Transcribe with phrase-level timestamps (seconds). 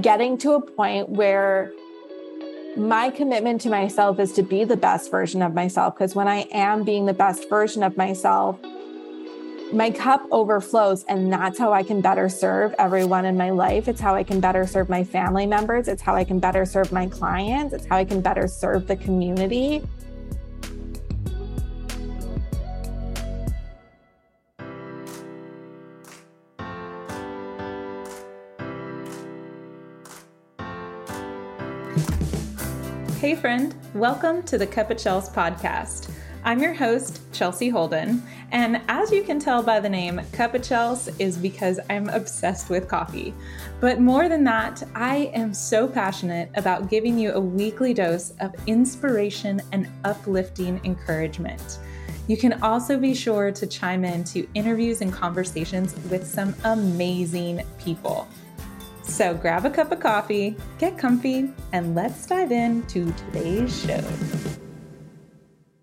[0.00, 1.72] getting to a point where
[2.76, 5.94] my commitment to myself is to be the best version of myself.
[5.94, 8.58] Because when I am being the best version of myself,
[9.72, 13.88] my cup overflows and that's how I can better serve everyone in my life.
[13.88, 15.88] It's how I can better serve my family members.
[15.88, 17.74] It's how I can better serve my clients.
[17.74, 19.82] It's how I can better serve the community.
[33.26, 36.08] Hey, friend, welcome to the Cup of Chels podcast.
[36.44, 40.62] I'm your host, Chelsea Holden, and as you can tell by the name, Cup of
[40.62, 43.34] Chels is because I'm obsessed with coffee.
[43.80, 48.54] But more than that, I am so passionate about giving you a weekly dose of
[48.68, 51.80] inspiration and uplifting encouragement.
[52.28, 57.62] You can also be sure to chime in to interviews and conversations with some amazing
[57.76, 58.28] people.
[59.06, 64.04] So grab a cup of coffee, get comfy, and let's dive into today's show.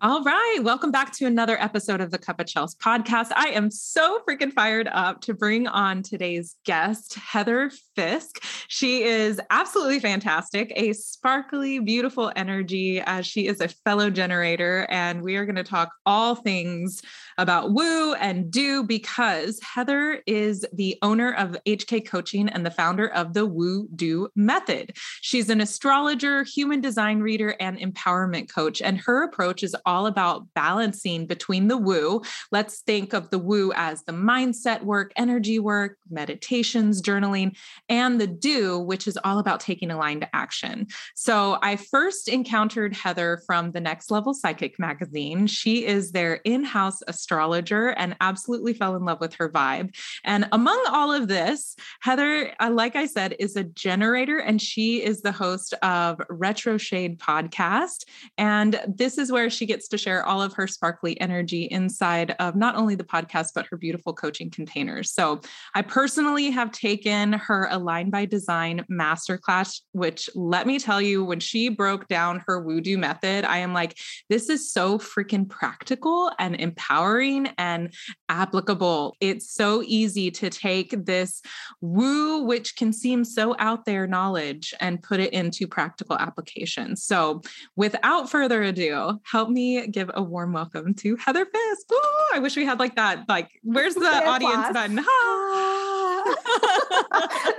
[0.00, 0.58] All right.
[0.62, 3.28] Welcome back to another episode of the Cup of Chels podcast.
[3.34, 8.44] I am so freaking fired up to bring on today's guest, Heather Fisk.
[8.68, 14.86] She is absolutely fantastic, a sparkly, beautiful energy as she is a fellow generator.
[14.90, 17.00] And we are going to talk all things
[17.38, 23.08] about woo and do because Heather is the owner of HK Coaching and the founder
[23.08, 24.96] of the WooDo Method.
[25.20, 28.80] She's an astrologer, human design reader, and empowerment coach.
[28.80, 32.22] And her approach is all about balancing between the woo.
[32.52, 37.56] Let's think of the woo as the mindset work, energy work, meditations, journaling,
[37.88, 40.86] and the do, which is all about taking aligned action.
[41.14, 45.46] So I first encountered Heather from the Next Level Psychic magazine.
[45.46, 49.94] She is their in house astrologer and absolutely fell in love with her vibe.
[50.24, 55.02] And among all of this, Heather, uh, like I said, is a generator and she
[55.02, 58.04] is the host of Retroshade podcast.
[58.38, 62.56] And this is where she gets to share all of her sparkly energy inside of
[62.56, 65.12] not only the podcast, but her beautiful coaching containers.
[65.12, 65.40] So
[65.74, 71.40] I personally have taken her Align by Design masterclass, which let me tell you, when
[71.40, 73.96] she broke down her Do method, I am like,
[74.28, 77.92] this is so freaking practical and empowering empowering and
[78.28, 79.16] applicable.
[79.20, 81.42] It's so easy to take this
[81.80, 86.96] woo, which can seem so out there knowledge, and put it into practical application.
[86.96, 87.42] So,
[87.76, 91.92] without further ado, help me give a warm welcome to Heather Fisk.
[91.92, 93.28] Ooh, I wish we had like that.
[93.28, 95.04] Like, where's the audience button?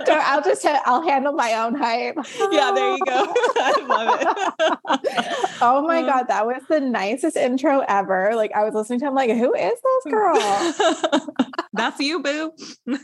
[0.08, 2.16] I'll just I'll handle my own hype.
[2.52, 3.34] yeah, there you go.
[3.56, 5.58] I love it.
[5.62, 8.32] oh my uh, god, that was the nicest intro ever.
[8.34, 10.36] Like I was listening to him like, who is this girl?
[11.72, 12.52] That's you, boo.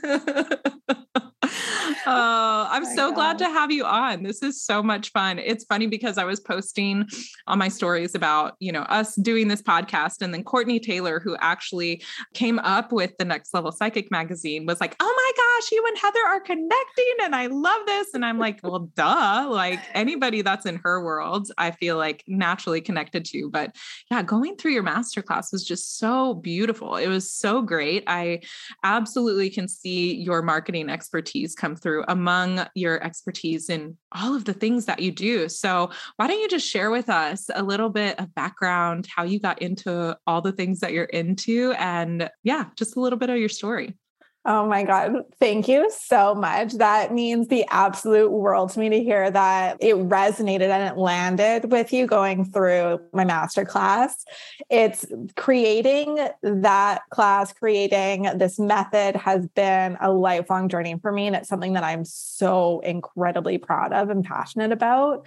[2.07, 3.15] Oh, I'm oh so God.
[3.15, 4.23] glad to have you on.
[4.23, 5.39] This is so much fun.
[5.39, 7.07] It's funny because I was posting
[7.47, 11.37] on my stories about, you know, us doing this podcast and then Courtney Taylor who
[11.41, 12.03] actually
[12.35, 15.99] came up with the Next Level Psychic magazine was like, "Oh my gosh, you and
[15.99, 19.47] Heather are connecting and I love this." And I'm like, "Well, duh.
[19.51, 23.77] Like anybody that's in her world, I feel like naturally connected to." But
[24.11, 26.97] yeah, going through your masterclass was just so beautiful.
[26.97, 28.05] It was so great.
[28.07, 28.41] I
[28.85, 34.53] absolutely can see your marketing expertise come through among your expertise in all of the
[34.53, 35.49] things that you do.
[35.49, 39.41] So, why don't you just share with us a little bit of background, how you
[39.41, 43.39] got into all the things that you're into, and yeah, just a little bit of
[43.39, 43.97] your story.
[44.45, 45.13] Oh my God.
[45.39, 46.73] Thank you so much.
[46.73, 51.71] That means the absolute world to me to hear that it resonated and it landed
[51.71, 54.25] with you going through my master class.
[54.69, 61.29] It's creating that class, creating this method has been a lifelong journey for me.
[61.29, 65.25] And it's something that I'm so incredibly proud of and passionate about.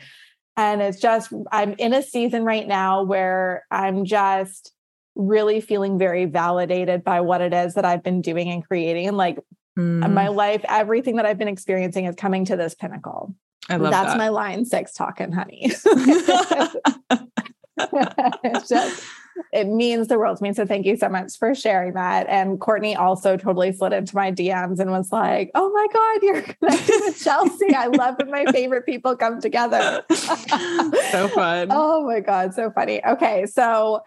[0.57, 4.73] And it's just, I'm in a season right now where I'm just,
[5.15, 9.07] really feeling very validated by what it is that I've been doing and creating.
[9.07, 9.39] And like
[9.77, 10.13] mm.
[10.13, 13.35] my life, everything that I've been experiencing is coming to this pinnacle.
[13.69, 14.17] I love That's that.
[14.17, 15.71] my line six talking, honey.
[18.43, 19.03] it's just,
[19.51, 20.53] it means the world to me.
[20.53, 22.27] So thank you so much for sharing that.
[22.27, 26.41] And Courtney also totally slid into my DMs and was like, oh my God, you're
[26.41, 27.73] connected with Chelsea.
[27.75, 30.03] I love when my favorite people come together.
[30.13, 31.69] so fun.
[31.77, 33.03] Oh my God, so funny.
[33.05, 33.45] Okay.
[33.47, 34.01] So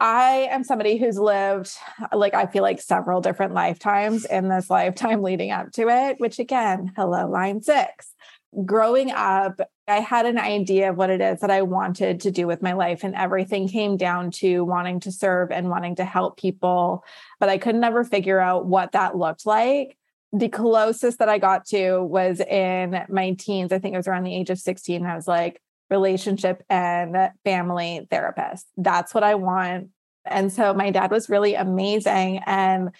[0.00, 1.70] I am somebody who's lived,
[2.12, 6.38] like, I feel like several different lifetimes in this lifetime leading up to it, which
[6.38, 8.12] again, hello, line six.
[8.64, 12.46] Growing up, I had an idea of what it is that I wanted to do
[12.46, 16.38] with my life, and everything came down to wanting to serve and wanting to help
[16.38, 17.04] people.
[17.38, 19.98] But I could never figure out what that looked like.
[20.32, 23.72] the closest that I got to was in my teens.
[23.72, 25.04] I think it was around the age of 16.
[25.04, 28.66] I was like, relationship and family therapist.
[28.76, 29.88] That's what I want.
[30.24, 32.40] And so my dad was really amazing.
[32.46, 32.90] And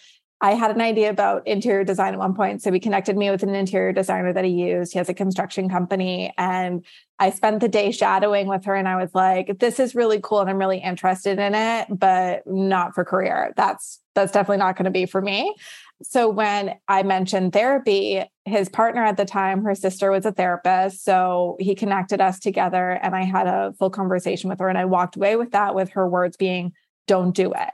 [0.42, 2.62] I had an idea about interior design at one point.
[2.62, 4.92] So he connected me with an interior designer that he used.
[4.92, 6.32] He has a construction company.
[6.38, 6.84] And
[7.18, 8.74] I spent the day shadowing with her.
[8.74, 10.40] And I was like, this is really cool.
[10.40, 13.52] And I'm really interested in it, but not for career.
[13.56, 15.54] That's that's definitely not going to be for me.
[16.02, 21.04] So when I mentioned therapy, his partner at the time, her sister was a therapist.
[21.04, 24.68] So he connected us together and I had a full conversation with her.
[24.68, 26.72] And I walked away with that with her words being,
[27.06, 27.70] don't do it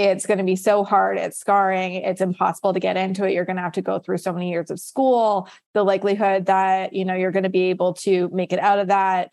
[0.00, 3.44] it's going to be so hard it's scarring it's impossible to get into it you're
[3.44, 7.04] going to have to go through so many years of school the likelihood that you
[7.04, 9.30] know you're going to be able to make it out of that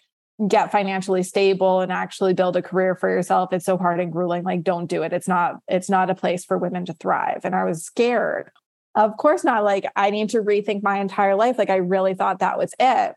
[0.47, 4.43] get financially stable and actually build a career for yourself it's so hard and grueling
[4.43, 7.55] like don't do it it's not it's not a place for women to thrive and
[7.55, 8.51] i was scared
[8.93, 12.39] of course not like i need to rethink my entire life like i really thought
[12.39, 13.15] that was it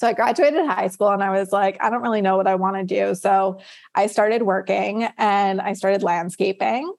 [0.00, 2.54] so I graduated high school and I was like, I don't really know what I
[2.54, 3.14] want to do.
[3.14, 3.60] So
[3.94, 6.90] I started working and I started landscaping.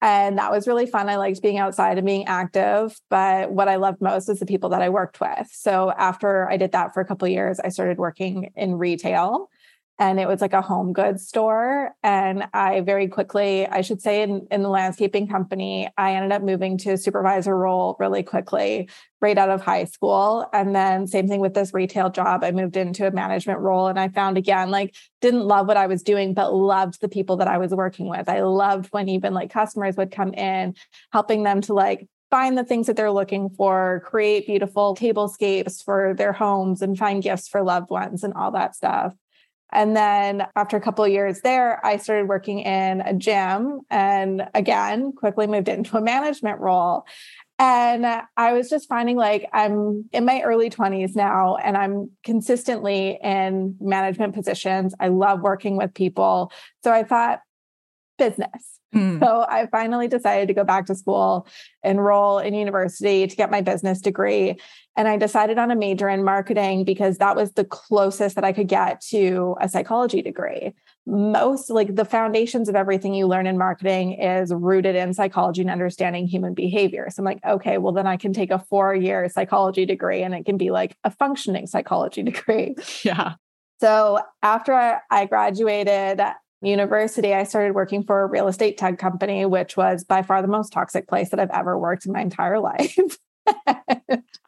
[0.00, 1.08] And that was really fun.
[1.08, 2.98] I liked being outside and being active.
[3.10, 5.48] But what I loved most was the people that I worked with.
[5.50, 9.50] So after I did that for a couple years, I started working in retail
[9.98, 11.90] and it was like a home goods store.
[12.04, 16.42] And I very quickly, I should say, in, in the landscaping company, I ended up
[16.42, 18.88] moving to a supervisor role really quickly,
[19.20, 20.48] right out of high school.
[20.52, 22.44] And then same thing with this retail job.
[22.44, 25.88] I moved into a management role and I found again, like, didn't love what I
[25.88, 28.28] was doing, but loved the people that I was working with.
[28.28, 30.74] I loved when even like customers would come in,
[31.12, 36.14] helping them to like find the things that they're looking for, create beautiful tablescapes for
[36.14, 39.14] their homes and find gifts for loved ones and all that stuff.
[39.72, 44.48] And then after a couple of years there, I started working in a gym and
[44.54, 47.04] again, quickly moved into a management role.
[47.58, 48.06] And
[48.36, 53.76] I was just finding like I'm in my early 20s now and I'm consistently in
[53.80, 54.94] management positions.
[55.00, 56.52] I love working with people.
[56.84, 57.40] So I thought,
[58.16, 58.77] business.
[58.94, 59.20] Mm.
[59.20, 61.46] So I finally decided to go back to school,
[61.82, 64.58] enroll in university to get my business degree.
[64.96, 68.52] And I decided on a major in marketing because that was the closest that I
[68.52, 70.74] could get to a psychology degree.
[71.06, 75.70] Most like the foundations of everything you learn in marketing is rooted in psychology and
[75.70, 77.08] understanding human behavior.
[77.10, 80.34] So I'm like, okay, well, then I can take a four year psychology degree and
[80.34, 82.74] it can be like a functioning psychology degree.
[83.04, 83.34] Yeah.
[83.80, 86.20] So after I graduated,
[86.60, 90.48] university, I started working for a real estate tech company, which was by far the
[90.48, 92.98] most toxic place that I've ever worked in my entire life.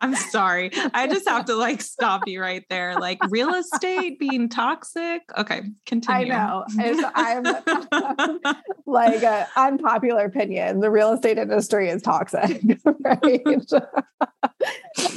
[0.03, 0.71] I'm sorry.
[0.95, 2.99] I just have to like stop you right there.
[2.99, 5.23] Like real estate being toxic.
[5.37, 6.33] Okay, continue.
[6.33, 6.65] I know.
[6.79, 8.55] It's, I'm
[8.87, 10.81] like an unpopular opinion.
[10.81, 12.62] The real estate industry is toxic,
[13.01, 13.43] right?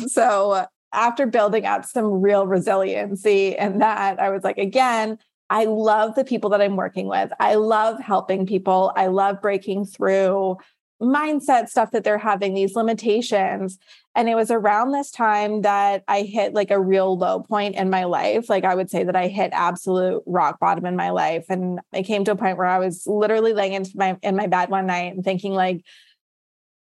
[0.08, 5.18] so after building up some real resiliency and that, I was like, again,
[5.54, 7.32] I love the people that I'm working with.
[7.40, 8.92] I love helping people.
[8.96, 10.58] I love breaking through
[11.00, 13.78] mindset stuff that they're having, these limitations.
[14.16, 17.92] And it was around this time that I hit like a real low point in
[17.92, 18.50] my life.
[18.50, 21.46] Like I would say that I hit absolute rock bottom in my life.
[21.50, 24.48] And it came to a point where I was literally laying into my in my
[24.48, 25.86] bed one night and thinking like,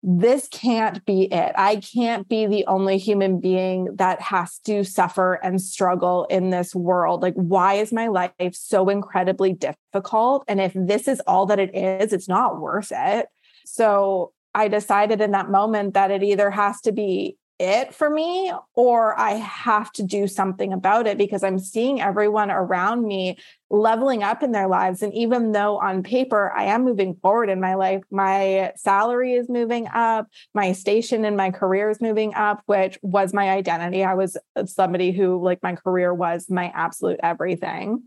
[0.05, 1.53] this can't be it.
[1.55, 6.75] I can't be the only human being that has to suffer and struggle in this
[6.75, 7.22] world.
[7.22, 10.43] Like, why is my life so incredibly difficult?
[10.50, 13.27] And if this is all that it is, it's not worth it.
[13.65, 18.51] So I decided in that moment that it either has to be it for me
[18.74, 23.38] or I have to do something about it because I'm seeing everyone around me
[23.69, 25.01] leveling up in their lives.
[25.01, 29.50] And even though on paper I am moving forward in my life, my salary is
[29.50, 34.03] moving up, my station in my career is moving up, which was my identity.
[34.03, 38.03] I was uh, somebody who, like, my career was my absolute everything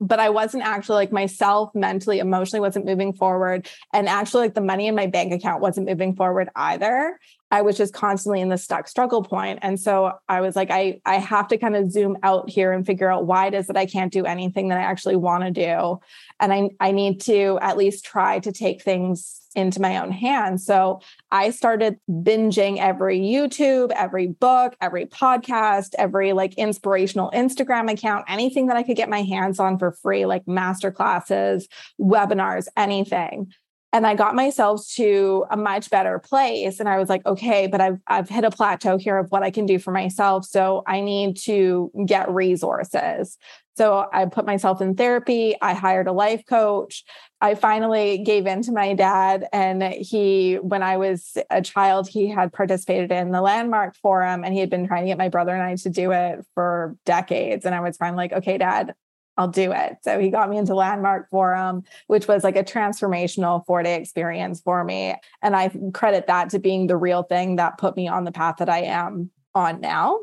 [0.00, 3.68] but I wasn't actually like myself mentally, emotionally wasn't moving forward.
[3.92, 7.18] And actually, like the money in my bank account wasn't moving forward either.
[7.50, 9.58] I was just constantly in the stuck struggle point.
[9.62, 12.86] And so I was like, I, I have to kind of zoom out here and
[12.86, 15.50] figure out why it is that I can't do anything that I actually want to
[15.50, 15.98] do.
[16.38, 20.64] And I, I need to at least try to take things into my own hands.
[20.64, 21.00] So
[21.32, 28.68] I started binging every YouTube, every book, every podcast, every like inspirational Instagram account, anything
[28.68, 31.66] that I could get my hands on for free, like master classes,
[32.00, 33.52] webinars, anything
[33.92, 36.78] and I got myself to a much better place.
[36.78, 39.50] And I was like, okay, but I've I've hit a plateau here of what I
[39.50, 40.44] can do for myself.
[40.44, 43.36] So I need to get resources.
[43.76, 45.56] So I put myself in therapy.
[45.62, 47.02] I hired a life coach.
[47.40, 49.46] I finally gave in to my dad.
[49.52, 54.52] And he, when I was a child, he had participated in the Landmark Forum and
[54.52, 57.64] he had been trying to get my brother and I to do it for decades.
[57.64, 58.94] And I was finally like, okay, dad,
[59.40, 59.96] I'll do it.
[60.02, 64.60] So he got me into Landmark Forum, which was like a transformational four day experience
[64.60, 65.14] for me.
[65.40, 68.56] And I credit that to being the real thing that put me on the path
[68.58, 70.18] that I am on now.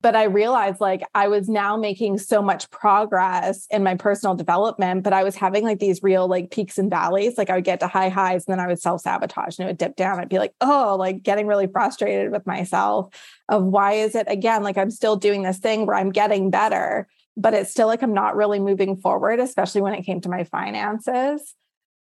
[0.00, 5.02] But I realized like I was now making so much progress in my personal development,
[5.02, 7.36] but I was having like these real like peaks and valleys.
[7.36, 9.70] Like I would get to high highs and then I would self sabotage and it
[9.70, 10.18] would dip down.
[10.18, 13.12] I'd be like, oh, like getting really frustrated with myself
[13.50, 17.06] of why is it again like I'm still doing this thing where I'm getting better,
[17.36, 20.44] but it's still like I'm not really moving forward, especially when it came to my
[20.44, 21.54] finances.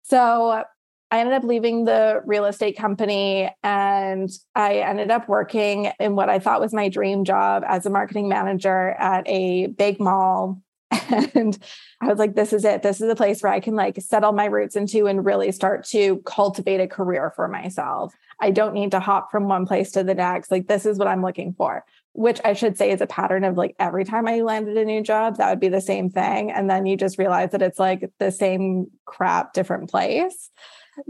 [0.02, 0.64] So
[1.12, 6.30] I ended up leaving the real estate company and I ended up working in what
[6.30, 10.62] I thought was my dream job as a marketing manager at a big mall.
[11.34, 11.58] And
[12.00, 12.82] I was like, this is it.
[12.82, 15.84] This is the place where I can like settle my roots into and really start
[15.88, 18.14] to cultivate a career for myself.
[18.40, 20.50] I don't need to hop from one place to the next.
[20.50, 23.56] Like, this is what I'm looking for, which I should say is a pattern of
[23.56, 26.50] like every time I landed a new job, that would be the same thing.
[26.50, 30.50] And then you just realize that it's like the same crap, different place.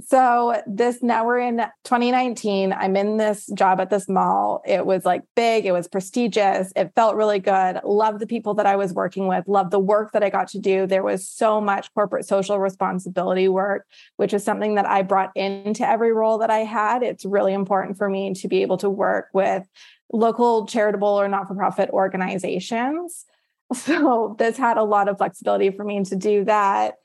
[0.07, 2.73] So this now we're in 2019.
[2.73, 4.63] I'm in this job at this mall.
[4.65, 7.81] It was like big, it was prestigious, it felt really good.
[7.83, 10.61] Love the people that I was working with, love the work that I got to
[10.61, 10.87] do.
[10.87, 15.87] There was so much corporate social responsibility work, which is something that I brought into
[15.87, 17.03] every role that I had.
[17.03, 19.67] It's really important for me to be able to work with
[20.13, 23.25] local charitable or not-for-profit organizations.
[23.75, 26.97] So this had a lot of flexibility for me to do that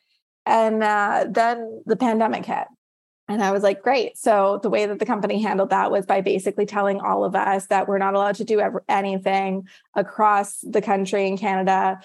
[0.47, 2.67] and uh, then the pandemic hit.
[3.29, 4.17] And I was like, great.
[4.17, 7.67] So the way that the company handled that was by basically telling all of us
[7.67, 11.99] that we're not allowed to do ever, anything across the country in Canada.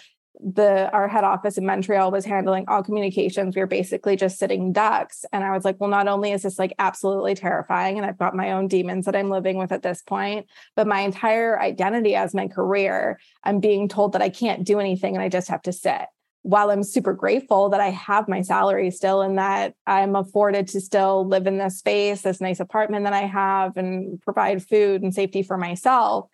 [0.45, 3.55] The our head office in Montreal was handling all communications.
[3.55, 5.25] We were basically just sitting ducks.
[5.33, 8.35] And I was like, well, not only is this like absolutely terrifying, and I've got
[8.35, 12.35] my own demons that I'm living with at this point, but my entire identity as
[12.35, 15.73] my career, I'm being told that I can't do anything and I just have to
[15.73, 16.07] sit
[16.43, 20.81] while I'm super grateful that I have my salary still and that I'm afforded to
[20.81, 25.15] still live in this space, this nice apartment that I have, and provide food and
[25.15, 26.29] safety for myself,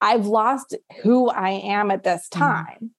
[0.00, 2.38] I've lost who I am at this mm.
[2.38, 2.78] time.
[2.82, 2.90] Mm.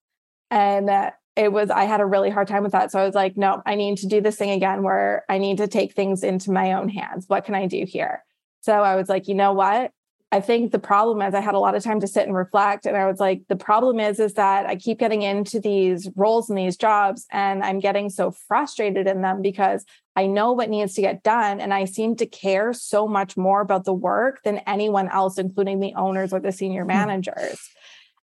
[0.52, 2.92] And uh, it was, I had a really hard time with that.
[2.92, 5.58] So I was like, no, I need to do this thing again where I need
[5.58, 7.26] to take things into my own hands.
[7.28, 8.24] What can I do here?
[8.62, 9.92] So I was like, you know what?
[10.32, 12.86] I think the problem is I had a lot of time to sit and reflect.
[12.86, 16.50] And I was like, the problem is, is that I keep getting into these roles
[16.50, 20.94] and these jobs and I'm getting so frustrated in them because I know what needs
[20.96, 21.60] to get done.
[21.60, 25.80] And I seem to care so much more about the work than anyone else, including
[25.80, 26.90] the owners or the senior hmm.
[26.90, 27.60] managers.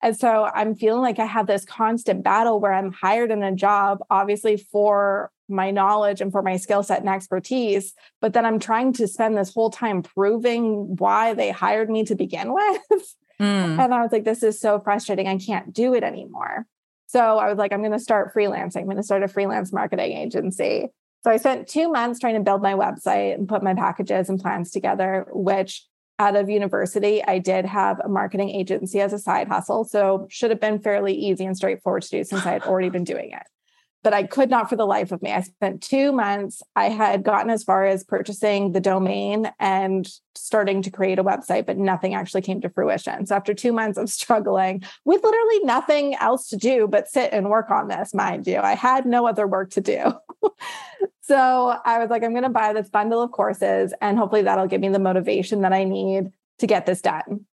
[0.02, 3.54] And so I'm feeling like I have this constant battle where I'm hired in a
[3.54, 7.94] job, obviously for my knowledge and for my skill set and expertise.
[8.20, 12.16] But then I'm trying to spend this whole time proving why they hired me to
[12.16, 13.16] begin with.
[13.40, 13.78] Mm.
[13.78, 15.28] And I was like, this is so frustrating.
[15.28, 16.66] I can't do it anymore.
[17.06, 18.78] So I was like, I'm going to start freelancing.
[18.78, 20.88] I'm going to start a freelance marketing agency.
[21.24, 24.40] So I spent two months trying to build my website and put my packages and
[24.40, 25.86] plans together, which
[26.22, 29.84] out of university, I did have a marketing agency as a side hustle.
[29.84, 33.04] So should have been fairly easy and straightforward to do since I had already been
[33.04, 33.42] doing it
[34.02, 35.32] but I could not for the life of me.
[35.32, 36.62] I spent two months.
[36.74, 41.66] I had gotten as far as purchasing the domain and starting to create a website,
[41.66, 43.26] but nothing actually came to fruition.
[43.26, 47.48] So after two months of struggling with literally nothing else to do but sit and
[47.48, 50.12] work on this, mind you, I had no other work to do.
[51.22, 54.66] so I was like, I'm going to buy this bundle of courses and hopefully that'll
[54.66, 57.46] give me the motivation that I need to get this done.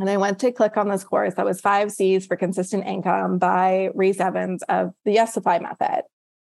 [0.00, 3.36] And I went to click on this course that was five C's for consistent income
[3.38, 6.04] by Reese Evans of the Yesify method.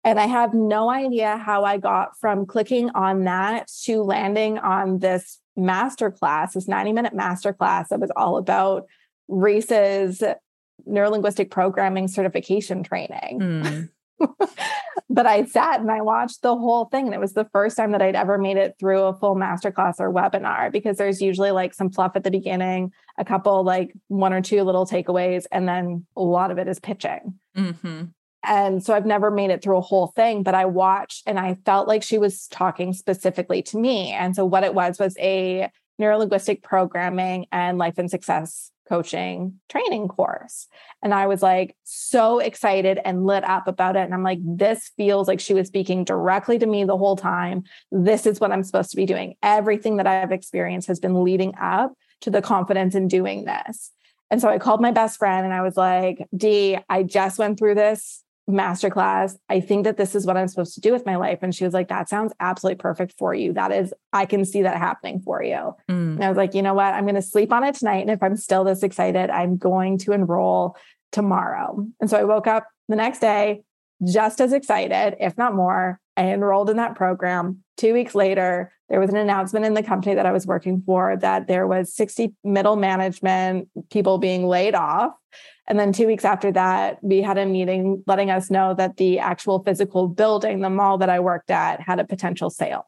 [0.04, 4.99] And I have no idea how I got from clicking on that to landing on
[4.99, 8.87] this masterclass, this 90 minute masterclass that was all about
[9.28, 10.23] Reese's
[10.87, 13.40] neurolinguistic programming certification training.
[13.40, 13.88] Mm.
[15.11, 17.07] but I sat and I watched the whole thing.
[17.07, 19.99] And it was the first time that I'd ever made it through a full masterclass
[19.99, 24.33] or webinar because there's usually like some fluff at the beginning, a couple, like one
[24.33, 27.35] or two little takeaways, and then a lot of it is pitching.
[27.57, 28.05] Mm-hmm.
[28.45, 31.59] And so I've never made it through a whole thing, but I watched and I
[31.67, 34.12] felt like she was talking specifically to me.
[34.12, 35.69] And so what it was was a
[36.00, 40.66] neurolinguistic programming and life and success coaching training course.
[41.00, 44.00] And I was like so excited and lit up about it.
[44.00, 47.62] And I'm like, this feels like she was speaking directly to me the whole time.
[47.92, 49.37] This is what I'm supposed to be doing.
[49.42, 51.92] Everything that I've experienced has been leading up
[52.23, 53.92] to the confidence in doing this.
[54.28, 57.59] And so I called my best friend and I was like, D, I just went
[57.59, 59.37] through this masterclass.
[59.49, 61.40] I think that this is what I'm supposed to do with my life.
[61.42, 63.52] And she was like, That sounds absolutely perfect for you.
[63.52, 65.75] That is, I can see that happening for you.
[65.88, 66.14] Mm.
[66.16, 66.94] And I was like, You know what?
[66.94, 68.00] I'm going to sleep on it tonight.
[68.00, 70.76] And if I'm still this excited, I'm going to enroll
[71.12, 71.87] tomorrow.
[72.00, 73.62] And so I woke up the next day
[74.04, 76.00] just as excited, if not more.
[76.16, 77.62] I enrolled in that program.
[77.76, 81.16] Two weeks later, there was an announcement in the company that I was working for
[81.18, 85.12] that there was 60 middle management people being laid off.
[85.67, 89.19] And then two weeks after that, we had a meeting letting us know that the
[89.19, 92.87] actual physical building, the mall that I worked at, had a potential sale.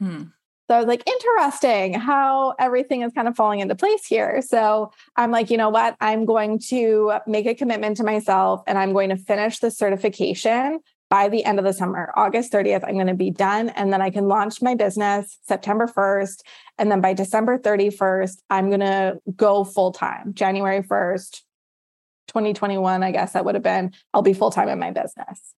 [0.00, 0.24] Hmm.
[0.68, 4.42] So I was like, interesting how everything is kind of falling into place here.
[4.42, 5.96] So I'm like, you know what?
[5.98, 10.80] I'm going to make a commitment to myself and I'm going to finish the certification
[11.10, 13.70] by the end of the summer, August 30th, I'm going to be done.
[13.70, 16.42] And then I can launch my business September 1st.
[16.76, 20.34] And then by December 31st, I'm going to go full time.
[20.34, 21.42] January 1st,
[22.28, 25.54] 2021, I guess that would have been, I'll be full time in my business.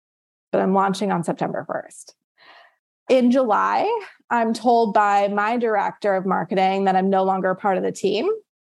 [0.52, 2.12] But I'm launching on September 1st.
[3.10, 3.90] In July,
[4.30, 8.28] I'm told by my director of marketing that I'm no longer part of the team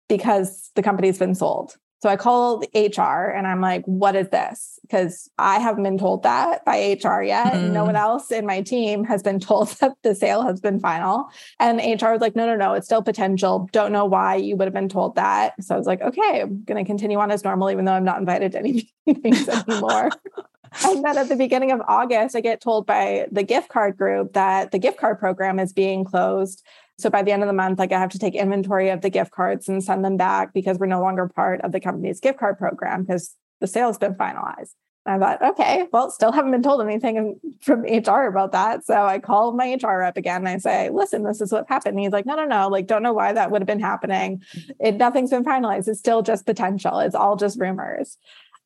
[0.09, 1.77] because the company's been sold.
[2.03, 4.81] So I called HR and I'm like, what is this?
[4.83, 7.53] Because I haven't been told that by HR yet.
[7.53, 7.71] Mm.
[7.71, 8.01] No one mm.
[8.01, 11.29] else in my team has been told that the sale has been final.
[11.61, 13.69] And HR was like, no, no, no, it's still potential.
[13.71, 15.55] Don't know why you would have been told that.
[15.63, 18.05] So I was like, okay, I'm going to continue on as normal, even though I'm
[18.05, 20.11] not invited to any meetings anymore.
[20.85, 24.33] and then at the beginning of August, I get told by the gift card group
[24.33, 26.65] that the gift card program is being closed.
[26.99, 29.11] So by the end of the month, like I have to take inventory of the
[29.11, 32.39] gift cards and send them back because we're no longer part of the company's gift
[32.39, 34.75] card program because the sale has been finalized.
[35.05, 38.87] And I thought, okay, well, still haven't been told anything from HR about that.
[38.87, 41.95] So I called my HR rep again and I say, listen, this is what happened.
[41.95, 44.43] And he's like, no, no, no, like, don't know why that would have been happening.
[44.79, 45.89] It nothing's been finalized.
[45.89, 47.01] It's still just potential.
[47.01, 48.17] It's all just rumors.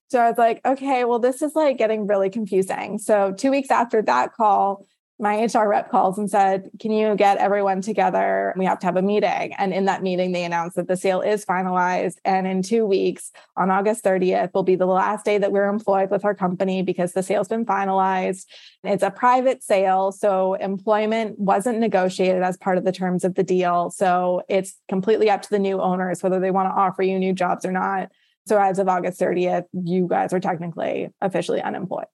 [0.08, 2.98] So I was like, okay, well, this is like getting really confusing.
[2.98, 4.86] So two weeks after that call,
[5.18, 8.52] my HR rep calls and said, Can you get everyone together?
[8.56, 9.54] We have to have a meeting.
[9.56, 12.16] And in that meeting, they announced that the sale is finalized.
[12.24, 16.10] And in two weeks, on August 30th, will be the last day that we're employed
[16.10, 18.44] with our company because the sale's been finalized.
[18.84, 20.12] It's a private sale.
[20.12, 23.90] So employment wasn't negotiated as part of the terms of the deal.
[23.90, 27.32] So it's completely up to the new owners whether they want to offer you new
[27.32, 28.10] jobs or not.
[28.46, 32.06] So as of August 30th, you guys are technically officially unemployed.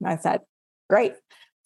[0.00, 0.40] And I said,
[0.88, 1.12] Great.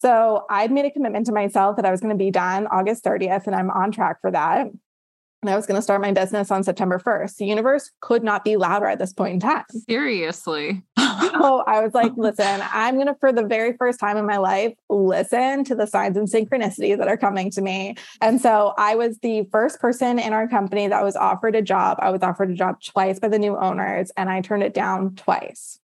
[0.03, 3.05] So I'd made a commitment to myself that I was going to be done August
[3.05, 4.67] 30th, and I'm on track for that.
[4.67, 7.37] And I was going to start my business on September 1st.
[7.37, 9.65] The universe could not be louder at this point in time.
[9.89, 10.83] Seriously.
[10.99, 14.39] so I was like, listen, I'm going to, for the very first time in my
[14.39, 17.95] life, listen to the signs and synchronicities that are coming to me.
[18.21, 21.99] And so I was the first person in our company that was offered a job.
[22.01, 25.15] I was offered a job twice by the new owners, and I turned it down
[25.15, 25.79] twice.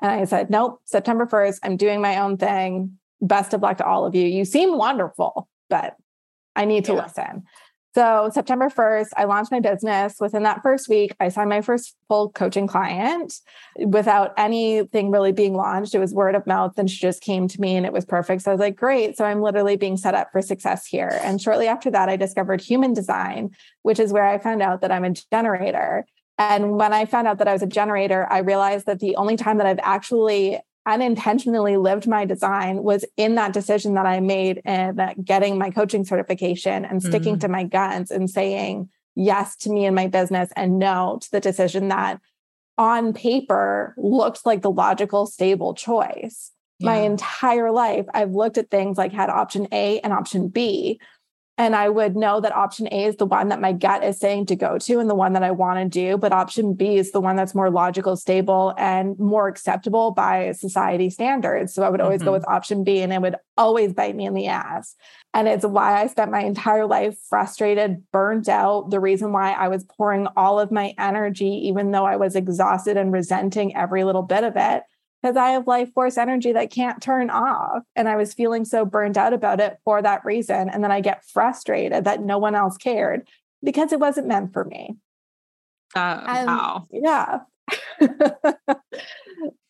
[0.00, 3.86] And I said, nope, September 1st, I'm doing my own thing best of luck to
[3.86, 4.26] all of you.
[4.26, 5.96] You seem wonderful, but
[6.56, 7.02] I need to yeah.
[7.02, 7.44] listen.
[7.94, 10.16] So, September 1st, I launched my business.
[10.18, 13.34] Within that first week, I signed my first full coaching client
[13.78, 15.94] without anything really being launched.
[15.94, 18.42] It was word of mouth, and she just came to me and it was perfect.
[18.42, 19.16] So, I was like, great.
[19.16, 21.20] So, I'm literally being set up for success here.
[21.22, 23.50] And shortly after that, I discovered human design,
[23.82, 26.04] which is where I found out that I'm a generator.
[26.36, 29.36] And when I found out that I was a generator, I realized that the only
[29.36, 34.60] time that I've actually unintentionally lived my design was in that decision that I made
[34.64, 37.40] and that getting my coaching certification and sticking mm.
[37.40, 41.40] to my guns and saying yes to me and my business and no to the
[41.40, 42.20] decision that
[42.76, 46.50] on paper looked like the logical, stable choice.
[46.80, 46.86] Yeah.
[46.86, 51.00] My entire life, I've looked at things like had option A and option B,
[51.56, 54.46] and I would know that option A is the one that my gut is saying
[54.46, 56.18] to go to and the one that I want to do.
[56.18, 61.10] But option B is the one that's more logical, stable, and more acceptable by society
[61.10, 61.72] standards.
[61.72, 62.26] So I would always mm-hmm.
[62.26, 64.96] go with option B and it would always bite me in the ass.
[65.32, 68.90] And it's why I spent my entire life frustrated, burnt out.
[68.90, 72.96] The reason why I was pouring all of my energy, even though I was exhausted
[72.96, 74.82] and resenting every little bit of it
[75.24, 77.82] because I have life force energy that can't turn off.
[77.96, 80.68] And I was feeling so burned out about it for that reason.
[80.68, 83.26] And then I get frustrated that no one else cared
[83.62, 84.96] because it wasn't meant for me.
[85.96, 86.86] Uh, and, wow.
[86.92, 87.38] Yeah.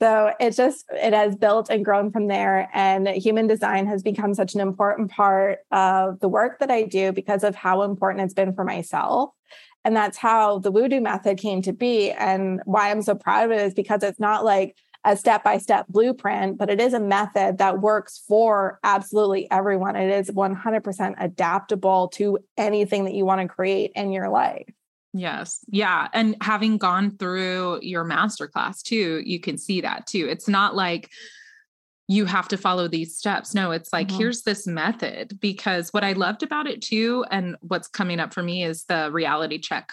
[0.01, 4.35] so it just it has built and grown from there and human design has become
[4.35, 8.35] such an important part of the work that i do because of how important it's
[8.35, 9.31] been for myself
[9.85, 13.53] and that's how the WooDo method came to be and why i'm so proud of
[13.53, 17.01] it is because it's not like a step by step blueprint, but it is a
[17.01, 19.97] method that works for absolutely everyone.
[19.97, 24.69] It is 100% adaptable to anything that you want to create in your life.
[25.12, 25.61] Yes.
[25.69, 26.09] Yeah.
[26.12, 30.27] And having gone through your masterclass too, you can see that too.
[30.29, 31.11] It's not like,
[32.07, 33.55] you have to follow these steps.
[33.55, 34.19] No, it's like, mm-hmm.
[34.19, 35.38] here's this method.
[35.40, 39.11] Because what I loved about it too, and what's coming up for me is the
[39.11, 39.90] reality check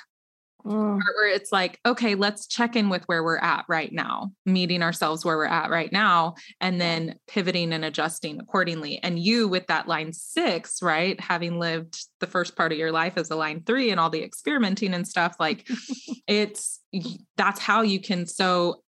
[0.66, 1.00] Mm.
[1.16, 5.26] where it's like, okay, let's check in with where we're at right now, meeting ourselves
[5.26, 9.00] where we're at right now, and then pivoting and adjusting accordingly.
[9.02, 13.18] And you, with that line six, right, having lived the first part of your life
[13.18, 15.68] as a line three and all the experimenting and stuff, like
[16.28, 16.80] it's
[17.38, 18.84] that's how you can so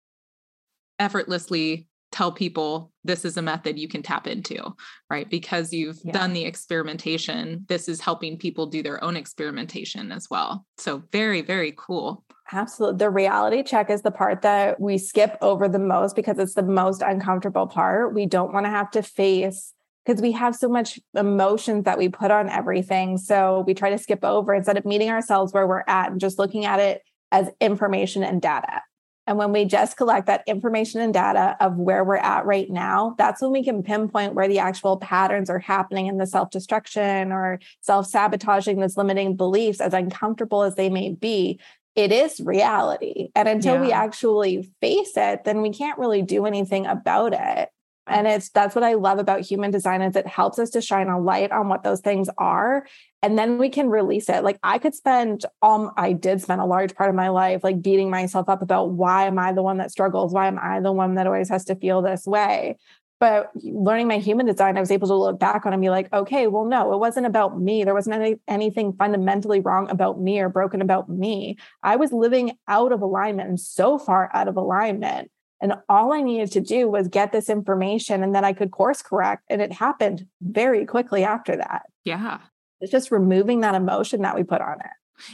[0.98, 4.74] effortlessly tell people this is a method you can tap into,
[5.08, 5.28] right?
[5.30, 6.12] Because you've yeah.
[6.12, 7.64] done the experimentation.
[7.68, 10.66] This is helping people do their own experimentation as well.
[10.78, 12.24] So, very, very cool.
[12.52, 12.98] Absolutely.
[12.98, 16.62] The reality check is the part that we skip over the most because it's the
[16.62, 18.12] most uncomfortable part.
[18.12, 19.72] We don't want to have to face
[20.04, 23.18] because we have so much emotions that we put on everything.
[23.18, 26.38] So we try to skip over instead of meeting ourselves where we're at and just
[26.38, 28.82] looking at it as information and data.
[29.30, 33.14] And when we just collect that information and data of where we're at right now,
[33.16, 37.30] that's when we can pinpoint where the actual patterns are happening in the self destruction
[37.30, 41.60] or self sabotaging, those limiting beliefs, as uncomfortable as they may be.
[41.94, 43.30] It is reality.
[43.36, 43.80] And until yeah.
[43.82, 47.68] we actually face it, then we can't really do anything about it
[48.06, 51.08] and it's that's what i love about human design is it helps us to shine
[51.08, 52.84] a light on what those things are
[53.22, 54.44] and then we can release it.
[54.44, 57.82] Like i could spend um i did spend a large part of my life like
[57.82, 60.32] beating myself up about why am i the one that struggles?
[60.32, 62.78] Why am i the one that always has to feel this way?
[63.18, 66.10] But learning my human design i was able to look back on and be like
[66.12, 67.84] okay well no it wasn't about me.
[67.84, 71.58] There wasn't any, anything fundamentally wrong about me or broken about me.
[71.82, 76.22] I was living out of alignment and so far out of alignment and all I
[76.22, 79.44] needed to do was get this information and then I could course correct.
[79.48, 81.82] And it happened very quickly after that.
[82.04, 82.38] Yeah.
[82.80, 84.90] It's just removing that emotion that we put on it.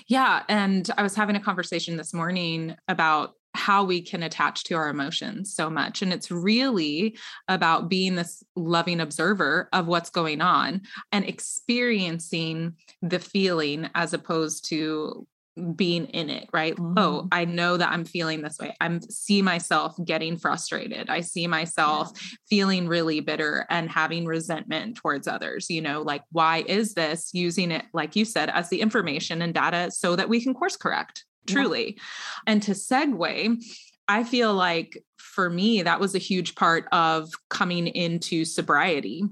[0.09, 0.43] Yeah.
[0.49, 4.89] And I was having a conversation this morning about how we can attach to our
[4.89, 6.03] emotions so much.
[6.03, 7.17] And it's really
[7.49, 14.69] about being this loving observer of what's going on and experiencing the feeling as opposed
[14.69, 15.27] to
[15.75, 16.99] being in it right oh, mm-hmm.
[16.99, 21.47] oh i know that i'm feeling this way i'm see myself getting frustrated i see
[21.47, 22.37] myself yeah.
[22.49, 27.71] feeling really bitter and having resentment towards others you know like why is this using
[27.71, 31.25] it like you said as the information and data so that we can course correct
[31.47, 32.03] truly yeah.
[32.47, 33.63] and to segue
[34.09, 39.23] i feel like for me that was a huge part of coming into sobriety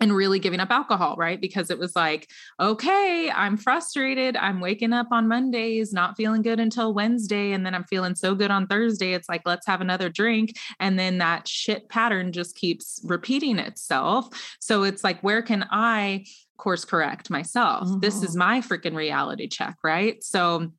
[0.00, 1.40] and really giving up alcohol, right?
[1.40, 2.30] Because it was like,
[2.60, 4.36] okay, I'm frustrated.
[4.36, 7.52] I'm waking up on Mondays, not feeling good until Wednesday.
[7.52, 9.12] And then I'm feeling so good on Thursday.
[9.12, 10.56] It's like, let's have another drink.
[10.78, 14.28] And then that shit pattern just keeps repeating itself.
[14.60, 16.24] So it's like, where can I
[16.58, 17.88] course correct myself?
[17.88, 18.00] Mm-hmm.
[18.00, 18.38] This is mm-hmm.
[18.38, 20.22] my freaking reality check, right?
[20.22, 20.72] So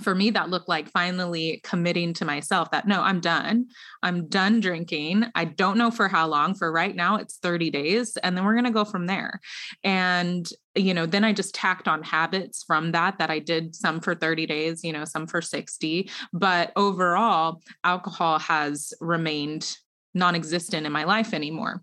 [0.00, 3.66] for me that looked like finally committing to myself that no i'm done.
[4.02, 5.26] I'm done drinking.
[5.34, 6.54] I don't know for how long.
[6.54, 9.40] For right now it's 30 days and then we're going to go from there.
[9.84, 13.98] And you know then i just tacked on habits from that that i did some
[13.98, 19.76] for 30 days you know some for 60 but overall alcohol has remained
[20.14, 21.80] non-existent in my life anymore.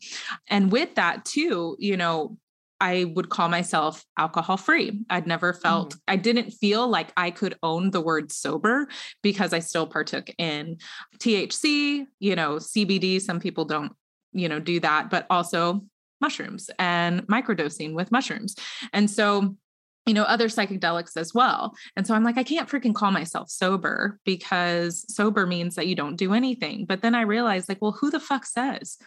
[0.49, 2.37] And with that too you know
[2.79, 5.03] I would call myself alcohol free.
[5.09, 5.99] I'd never felt, mm.
[6.07, 8.87] I didn't feel like I could own the word sober
[9.23, 10.77] because I still partook in
[11.17, 13.21] THC, you know, CBD.
[13.21, 13.93] Some people don't,
[14.31, 15.83] you know, do that, but also
[16.21, 18.55] mushrooms and microdosing with mushrooms.
[18.93, 19.55] And so,
[20.05, 21.75] you know, other psychedelics as well.
[21.95, 25.95] And so I'm like, I can't freaking call myself sober because sober means that you
[25.95, 26.85] don't do anything.
[26.85, 28.97] But then I realized, like, well, who the fuck says?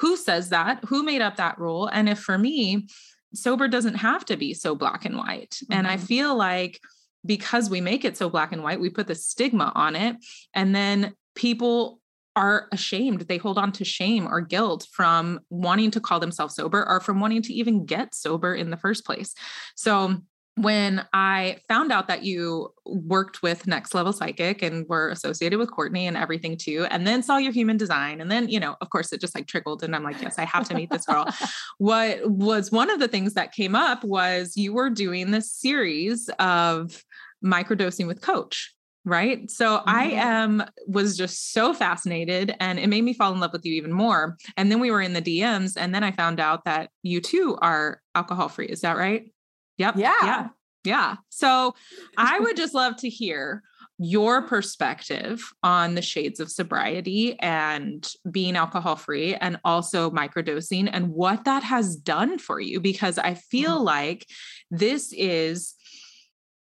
[0.00, 0.84] Who says that?
[0.86, 1.86] Who made up that rule?
[1.86, 2.88] And if for me,
[3.34, 5.50] sober doesn't have to be so black and white.
[5.50, 5.72] Mm-hmm.
[5.72, 6.06] And I mm-hmm.
[6.06, 6.80] feel like
[7.24, 10.16] because we make it so black and white, we put the stigma on it.
[10.54, 12.00] And then people
[12.36, 13.22] are ashamed.
[13.22, 17.20] They hold on to shame or guilt from wanting to call themselves sober or from
[17.20, 19.34] wanting to even get sober in the first place.
[19.74, 20.16] So
[20.56, 25.70] when I found out that you worked with Next Level Psychic and were associated with
[25.70, 28.90] Courtney and everything too, and then saw your human design, and then, you know, of
[28.90, 29.82] course, it just like trickled.
[29.82, 31.26] And I'm like, yes, I have to meet this girl.
[31.78, 36.28] what was one of the things that came up was you were doing this series
[36.38, 37.04] of
[37.44, 38.74] microdosing with Coach
[39.06, 39.88] right so mm-hmm.
[39.88, 43.72] i am was just so fascinated and it made me fall in love with you
[43.72, 46.90] even more and then we were in the dms and then i found out that
[47.02, 49.32] you too are alcohol free is that right
[49.80, 49.96] Yep.
[49.96, 50.14] Yeah.
[50.22, 50.48] Yeah.
[50.84, 51.16] Yeah.
[51.30, 51.74] So
[52.16, 53.62] I would just love to hear
[53.98, 61.08] your perspective on the shades of sobriety and being alcohol free and also microdosing and
[61.08, 63.84] what that has done for you because I feel mm-hmm.
[63.84, 64.26] like
[64.70, 65.74] this is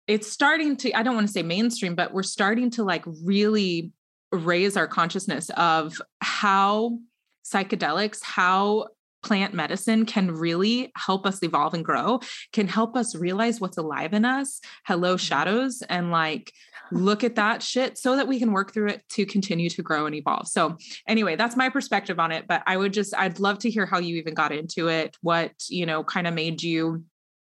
[0.08, 3.91] it's starting to, I don't want to say mainstream, but we're starting to like really
[4.32, 6.97] raise our consciousness of how
[7.45, 8.88] psychedelics, how
[9.24, 12.20] plant medicine can really help us evolve and grow,
[12.54, 14.60] can help us realize what's alive in us.
[14.86, 15.26] Hello, mm-hmm.
[15.26, 16.52] shadows, and like
[16.92, 20.06] look at that shit so that we can work through it to continue to grow
[20.06, 20.48] and evolve.
[20.48, 22.48] So, anyway, that's my perspective on it.
[22.48, 25.52] But I would just, I'd love to hear how you even got into it, what,
[25.70, 27.06] you know, kind of made you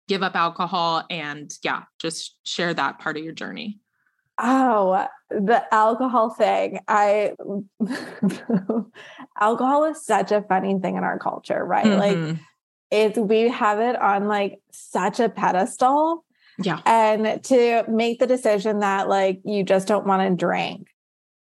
[0.08, 3.80] give up alcohol, and yeah, just share that part of your journey.
[4.38, 6.80] Oh, the alcohol thing.
[6.86, 7.32] I
[9.40, 11.86] alcohol is such a funny thing in our culture, right?
[11.86, 12.28] Mm-hmm.
[12.28, 12.38] Like
[12.90, 16.24] it's we have it on like such a pedestal.
[16.58, 16.80] Yeah.
[16.86, 20.88] And to make the decision that like you just don't want to drink,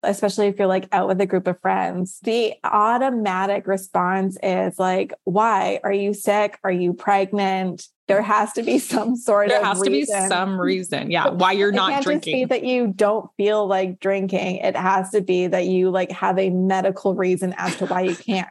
[0.03, 5.13] especially if you're like out with a group of friends, the automatic response is like,
[5.23, 5.79] why?
[5.83, 6.59] Are you sick?
[6.63, 7.87] Are you pregnant?
[8.11, 10.15] there has to be some sort there of there has reason.
[10.17, 13.29] to be some reason yeah why you're not can't drinking just be that you don't
[13.37, 17.73] feel like drinking it has to be that you like have a medical reason as
[17.77, 18.49] to why you can't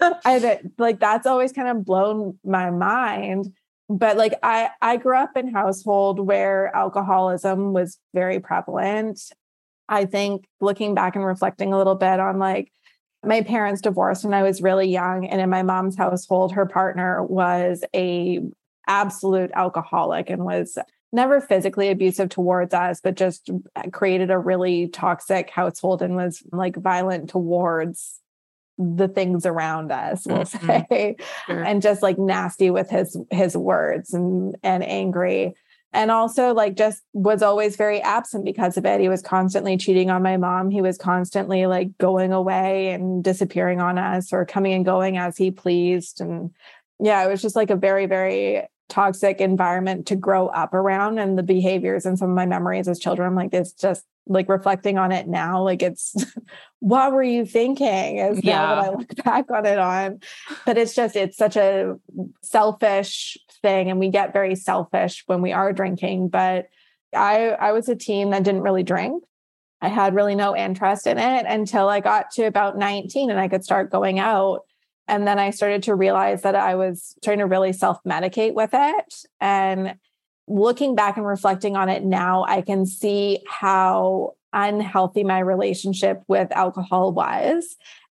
[0.24, 3.52] I like that's always kind of blown my mind
[3.88, 9.20] but like I I grew up in household where alcoholism was very prevalent
[9.88, 12.72] I think looking back and reflecting a little bit on like
[13.24, 15.26] my parents divorced when I was really young.
[15.26, 18.40] And in my mom's household, her partner was a
[18.86, 20.78] absolute alcoholic and was
[21.12, 23.50] never physically abusive towards us, but just
[23.92, 28.20] created a really toxic household and was like violent towards
[28.78, 30.66] the things around us, we'll mm-hmm.
[30.90, 31.16] say,
[31.46, 31.62] sure.
[31.62, 35.54] and just like nasty with his his words and and angry.
[35.94, 39.00] And also like just was always very absent because of it.
[39.00, 40.70] He was constantly cheating on my mom.
[40.70, 45.36] He was constantly like going away and disappearing on us or coming and going as
[45.36, 46.20] he pleased.
[46.20, 46.50] And
[46.98, 51.38] yeah, it was just like a very, very toxic environment to grow up around and
[51.38, 55.10] the behaviors and some of my memories as children like it's just like reflecting on
[55.10, 56.14] it now like it's
[56.84, 58.58] what were you thinking as yeah.
[58.58, 60.20] now that i look back on it on
[60.66, 61.94] but it's just it's such a
[62.42, 66.66] selfish thing and we get very selfish when we are drinking but
[67.16, 69.24] i i was a teen that didn't really drink
[69.80, 73.48] i had really no interest in it until i got to about 19 and i
[73.48, 74.60] could start going out
[75.06, 78.70] and then I started to realize that I was trying to really self medicate with
[78.72, 79.14] it.
[79.38, 79.96] And
[80.48, 86.50] looking back and reflecting on it now, I can see how unhealthy my relationship with
[86.52, 87.76] alcohol was.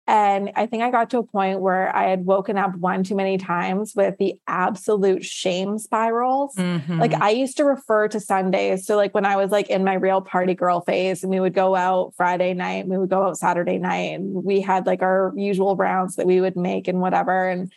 [0.06, 3.14] And I think I got to a point where I had woken up one too
[3.14, 6.54] many times with the absolute shame spirals.
[6.56, 7.00] Mm-hmm.
[7.00, 8.84] Like I used to refer to Sundays.
[8.84, 11.54] So, like when I was like in my real party girl phase, and we would
[11.54, 15.32] go out Friday night, we would go out Saturday night, and we had like our
[15.36, 17.48] usual rounds that we would make and whatever.
[17.48, 17.72] And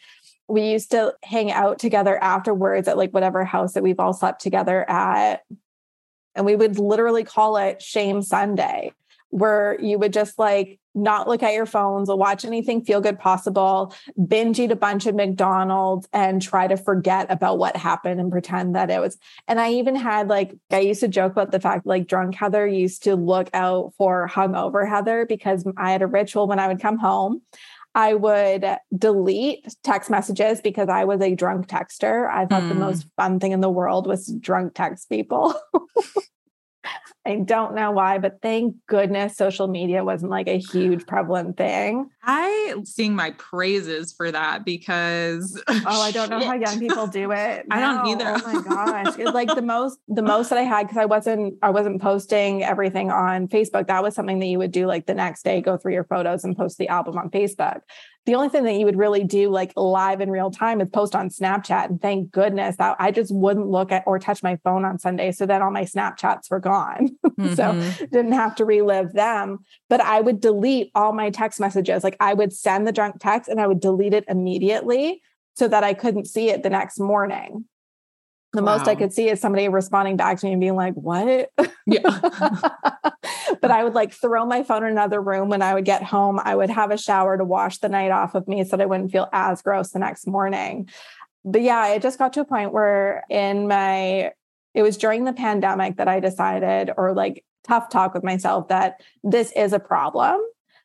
[0.49, 4.41] we used to hang out together afterwards at like whatever house that we've all slept
[4.41, 5.43] together at.
[6.37, 8.93] And we would literally call it Shame Sunday
[9.29, 13.19] where you would just like not look at your phones or watch anything feel good
[13.19, 13.93] possible,
[14.27, 18.75] binge eat a bunch of McDonald's and try to forget about what happened and pretend
[18.75, 19.17] that it was.
[19.47, 22.65] And I even had like, I used to joke about the fact like drunk Heather
[22.65, 26.81] used to look out for hungover Heather because I had a ritual when I would
[26.81, 27.41] come home.
[27.97, 28.63] I would
[28.95, 32.29] delete text messages because I was a drunk texter.
[32.29, 32.69] I thought mm.
[32.69, 35.59] the most fun thing in the world was drunk text people.
[37.27, 42.09] I don't know why, but thank goodness social media wasn't like a huge prevalent thing.
[42.23, 47.31] I sing my praises for that because oh, I don't know how young people do
[47.33, 47.65] it.
[47.69, 48.41] I don't either.
[48.45, 48.61] Oh my
[49.03, 49.19] gosh.
[49.19, 52.63] It's like the most the most that I had because I wasn't I wasn't posting
[52.63, 53.87] everything on Facebook.
[53.87, 56.45] That was something that you would do like the next day, go through your photos
[56.45, 57.81] and post the album on Facebook
[58.27, 61.15] the only thing that you would really do like live in real time is post
[61.15, 61.85] on Snapchat.
[61.85, 65.31] And thank goodness that I just wouldn't look at or touch my phone on Sunday.
[65.31, 67.09] So then all my Snapchats were gone.
[67.37, 67.53] Mm-hmm.
[67.53, 69.59] so didn't have to relive them.
[69.89, 72.03] But I would delete all my text messages.
[72.03, 75.21] Like I would send the drunk text and I would delete it immediately
[75.55, 77.65] so that I couldn't see it the next morning.
[78.53, 78.77] The wow.
[78.77, 81.51] most I could see is somebody responding back to me and being like, What?
[81.85, 82.01] Yeah.
[83.61, 86.39] but I would like throw my phone in another room when I would get home.
[86.43, 88.85] I would have a shower to wash the night off of me so that I
[88.85, 90.89] wouldn't feel as gross the next morning.
[91.45, 94.31] But yeah, it just got to a point where in my,
[94.73, 99.01] it was during the pandemic that I decided, or like tough talk with myself, that
[99.23, 100.41] this is a problem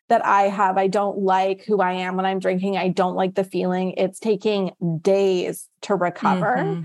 [0.09, 0.79] that I have.
[0.79, 2.77] I don't like who I am when I'm drinking.
[2.77, 3.95] I don't like the feeling.
[3.97, 4.73] It's taking
[5.03, 6.57] days to recover.
[6.59, 6.83] Mm-hmm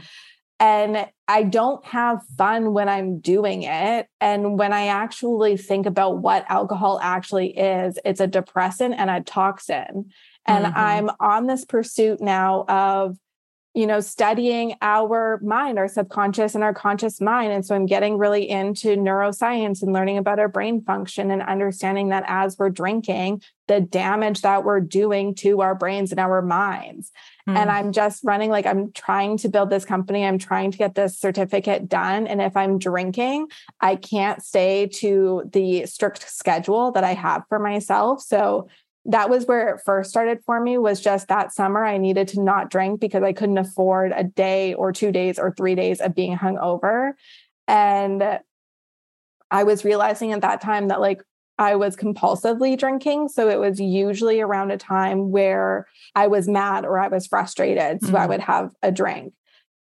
[0.60, 4.08] and I don't have fun when I'm doing it.
[4.20, 9.22] And when I actually think about what alcohol actually is, it's a depressant and a
[9.22, 10.12] toxin.
[10.46, 10.78] And mm-hmm.
[10.78, 13.18] I'm on this pursuit now of,
[13.78, 17.54] you know, studying our mind, our subconscious and our conscious mind.
[17.54, 22.10] And so I'm getting really into neuroscience and learning about our brain function and understanding
[22.10, 27.12] that as we're drinking, the damage that we're doing to our brains and our minds.
[27.48, 27.56] Mm.
[27.56, 30.26] And I'm just running like I'm trying to build this company.
[30.26, 32.26] I'm trying to get this certificate done.
[32.26, 37.60] And if I'm drinking, I can't stay to the strict schedule that I have for
[37.60, 38.24] myself.
[38.24, 38.70] So
[39.08, 42.42] that was where it first started for me was just that summer i needed to
[42.42, 46.14] not drink because i couldn't afford a day or two days or three days of
[46.14, 47.14] being hungover.
[47.68, 48.40] And
[49.50, 51.24] i was realizing at that time that like
[51.58, 53.30] i was compulsively drinking.
[53.30, 58.02] So it was usually around a time where i was mad or i was frustrated
[58.02, 58.18] so mm-hmm.
[58.18, 59.34] i would have a drink.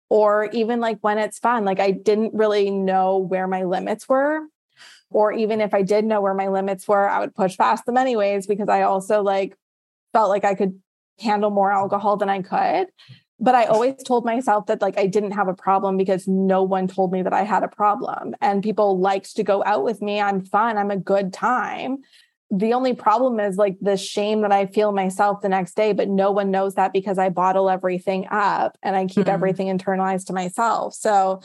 [0.09, 4.41] Or even like when it's fun like i didn't really know where my limits were
[5.10, 7.98] or even if I did know where my limits were, I would push past them
[7.98, 9.56] anyways because I also like
[10.13, 10.80] felt like I could
[11.20, 12.88] handle more alcohol than I could.
[13.39, 16.88] But I always told myself that like I didn't have a problem because no one
[16.88, 18.36] told me that I had a problem.
[18.41, 20.20] And people liked to go out with me.
[20.20, 20.78] I'm fun.
[20.78, 22.00] I'm a good time.
[22.50, 26.08] The only problem is like the shame that I feel myself the next day, but
[26.08, 29.30] no one knows that because I bottle everything up and I keep mm-hmm.
[29.30, 30.93] everything internalized to myself.
[30.93, 31.41] So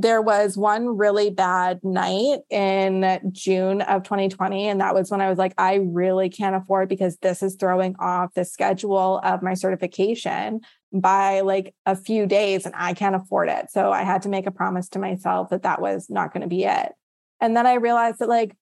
[0.00, 4.68] there was one really bad night in June of 2020.
[4.68, 7.94] And that was when I was like, I really can't afford because this is throwing
[7.98, 10.60] off the schedule of my certification
[10.92, 13.70] by like a few days and I can't afford it.
[13.70, 16.48] So I had to make a promise to myself that that was not going to
[16.48, 16.92] be it.
[17.40, 18.56] And then I realized that like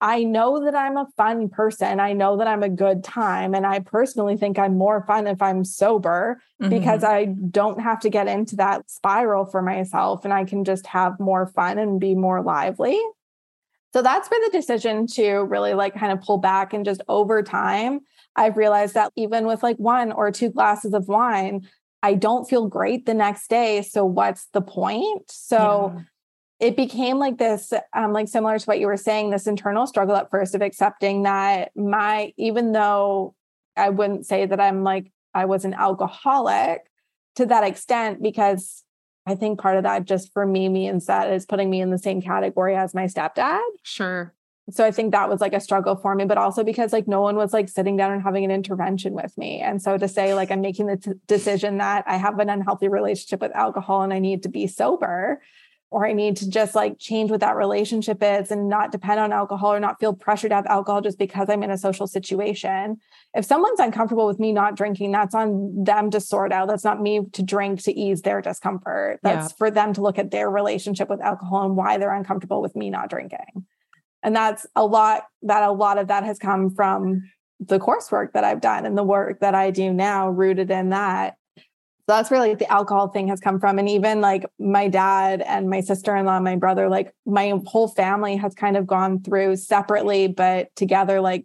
[0.00, 1.98] I know that I'm a fun person.
[1.98, 3.54] I know that I'm a good time.
[3.54, 6.70] And I personally think I'm more fun if I'm sober mm-hmm.
[6.70, 10.86] because I don't have to get into that spiral for myself and I can just
[10.86, 13.00] have more fun and be more lively.
[13.92, 17.42] So that's been the decision to really like kind of pull back and just over
[17.42, 18.00] time,
[18.36, 21.66] I've realized that even with like one or two glasses of wine,
[22.02, 23.82] I don't feel great the next day.
[23.82, 25.28] So what's the point?
[25.28, 26.02] So yeah
[26.60, 30.16] it became like this um, like similar to what you were saying this internal struggle
[30.16, 33.34] at first of accepting that my even though
[33.76, 36.82] i wouldn't say that i'm like i was an alcoholic
[37.36, 38.84] to that extent because
[39.26, 41.98] i think part of that just for me means that is putting me in the
[41.98, 43.60] same category as my stepdad.
[43.82, 44.34] Sure.
[44.70, 47.20] So i think that was like a struggle for me but also because like no
[47.20, 49.60] one was like sitting down and having an intervention with me.
[49.60, 52.88] And so to say like i'm making the t- decision that i have an unhealthy
[52.88, 55.40] relationship with alcohol and i need to be sober
[55.90, 59.32] or I need to just like change what that relationship is and not depend on
[59.32, 62.98] alcohol or not feel pressured to have alcohol just because I'm in a social situation.
[63.32, 66.68] If someone's uncomfortable with me not drinking, that's on them to sort out.
[66.68, 69.20] That's not me to drink to ease their discomfort.
[69.22, 69.56] That's yeah.
[69.56, 72.90] for them to look at their relationship with alcohol and why they're uncomfortable with me
[72.90, 73.64] not drinking.
[74.22, 77.22] And that's a lot that a lot of that has come from
[77.60, 81.37] the coursework that I've done and the work that I do now rooted in that
[82.08, 83.78] so that's where like the alcohol thing has come from.
[83.78, 88.54] And even like my dad and my sister-in-law, my brother, like my whole family has
[88.54, 91.44] kind of gone through separately, but together, like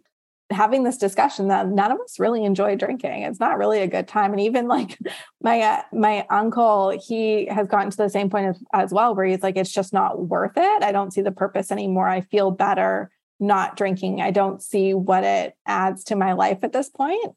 [0.50, 3.24] having this discussion that none of us really enjoy drinking.
[3.24, 4.32] It's not really a good time.
[4.32, 4.98] And even like
[5.42, 9.26] my uh, my uncle, he has gotten to the same point as, as well, where
[9.26, 10.82] he's like, it's just not worth it.
[10.82, 12.08] I don't see the purpose anymore.
[12.08, 14.22] I feel better not drinking.
[14.22, 17.34] I don't see what it adds to my life at this point.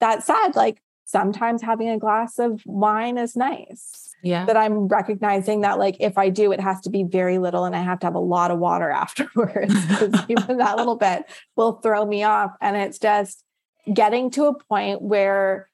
[0.00, 4.10] That said, like sometimes having a glass of wine is nice.
[4.22, 4.46] Yeah.
[4.46, 7.76] That I'm recognizing that, like, if I do, it has to be very little and
[7.76, 11.24] I have to have a lot of water afterwards because even that little bit
[11.56, 12.52] will throw me off.
[12.60, 13.44] And it's just
[13.92, 15.68] getting to a point where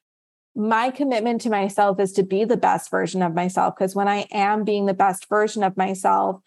[0.53, 3.75] my commitment to myself is to be the best version of myself.
[3.75, 6.41] Because when I am being the best version of myself,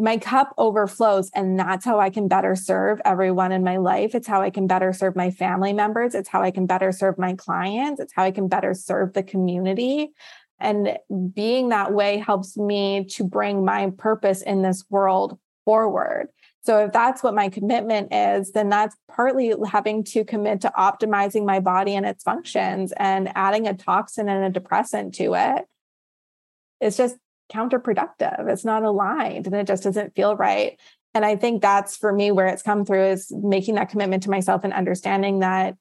[0.00, 4.14] my cup overflows and that's how I can better serve everyone in my life.
[4.14, 6.14] It's how I can better serve my family members.
[6.14, 8.00] It's how I can better serve my clients.
[8.00, 10.12] It's how I can better serve the community.
[10.58, 10.98] And
[11.32, 16.28] being that way helps me to bring my purpose in this world forward.
[16.62, 21.46] So if that's what my commitment is, then that's partly having to commit to optimizing
[21.46, 25.66] my body and its functions and adding a toxin and a depressant to it.
[26.80, 27.16] It's just
[27.50, 28.48] counterproductive.
[28.48, 30.78] It's not aligned and it just doesn't feel right.
[31.14, 34.30] And I think that's for me where it's come through is making that commitment to
[34.30, 35.76] myself and understanding that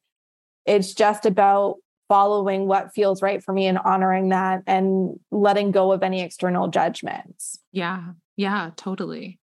[0.65, 1.75] it's just about
[2.08, 6.67] following what feels right for me and honoring that and letting go of any external
[6.67, 7.60] judgments.
[7.71, 8.04] Yeah.
[8.35, 9.39] Yeah, totally.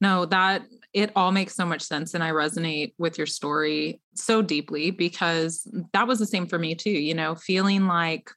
[0.00, 2.14] No, that it all makes so much sense.
[2.14, 6.74] And I resonate with your story so deeply because that was the same for me
[6.74, 6.90] too.
[6.90, 8.30] You know, feeling like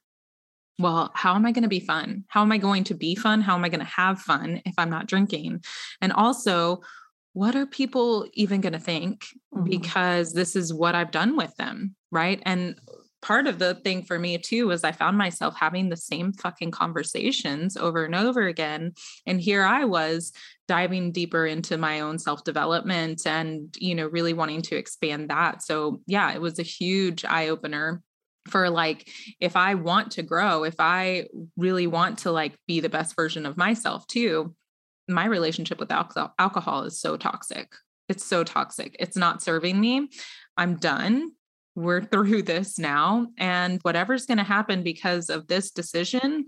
[0.78, 2.24] well, how am I going to be fun?
[2.28, 3.40] How am I going to be fun?
[3.40, 5.62] How am I going to have fun if I'm not drinking?
[6.00, 6.80] And also,
[7.32, 9.24] what are people even going to think?
[9.54, 9.64] Mm-hmm.
[9.64, 11.94] Because this is what I've done with them.
[12.10, 12.42] Right.
[12.44, 12.76] And
[13.22, 16.70] part of the thing for me too was I found myself having the same fucking
[16.72, 18.92] conversations over and over again.
[19.26, 20.32] And here I was
[20.68, 25.62] diving deeper into my own self development and, you know, really wanting to expand that.
[25.62, 28.02] So, yeah, it was a huge eye opener
[28.48, 29.08] for like
[29.40, 31.26] if i want to grow if i
[31.56, 34.54] really want to like be the best version of myself too
[35.08, 37.74] my relationship with alcohol alcohol is so toxic.
[38.08, 38.96] It's so toxic.
[38.98, 40.08] It's not serving me.
[40.56, 41.32] I'm done.
[41.74, 43.28] We're through this now.
[43.38, 46.46] And whatever's going to happen because of this decision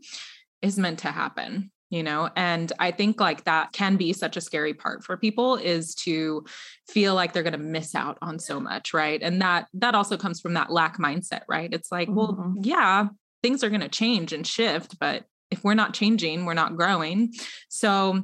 [0.62, 4.40] is meant to happen you know and i think like that can be such a
[4.40, 6.44] scary part for people is to
[6.88, 9.22] feel like they're going to miss out on so much right?
[9.22, 11.72] And that that also comes from that lack mindset right?
[11.72, 12.16] It's like mm-hmm.
[12.16, 13.08] well yeah
[13.42, 17.32] things are going to change and shift but if we're not changing we're not growing.
[17.68, 18.22] So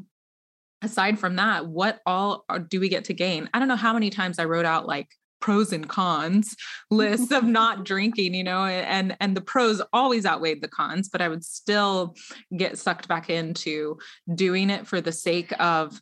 [0.83, 3.49] aside from that what all do we get to gain?
[3.53, 5.09] I don't know how many times i wrote out like
[5.43, 6.57] pros and cons
[6.91, 11.21] lists of not drinking you know and and the pros always outweighed the cons but
[11.21, 12.15] i would still
[12.57, 13.99] get sucked back into
[14.35, 16.01] doing it for the sake of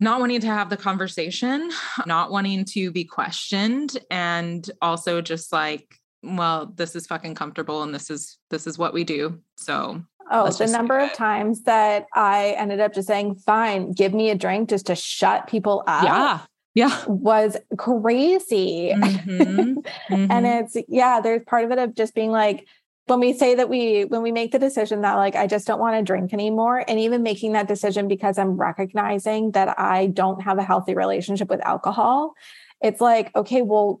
[0.00, 1.70] not wanting to have the conversation
[2.06, 7.94] not wanting to be questioned and also just like well this is fucking comfortable and
[7.94, 9.40] this is this is what we do.
[9.56, 14.28] So Oh, the number of times that I ended up just saying, fine, give me
[14.28, 16.04] a drink just to shut people up.
[16.04, 16.40] Yeah
[16.74, 19.78] yeah was crazy mm-hmm.
[20.10, 20.30] Mm-hmm.
[20.30, 22.66] and it's yeah there's part of it of just being like
[23.06, 25.80] when we say that we when we make the decision that like i just don't
[25.80, 30.42] want to drink anymore and even making that decision because i'm recognizing that i don't
[30.42, 32.34] have a healthy relationship with alcohol
[32.80, 33.98] it's like okay well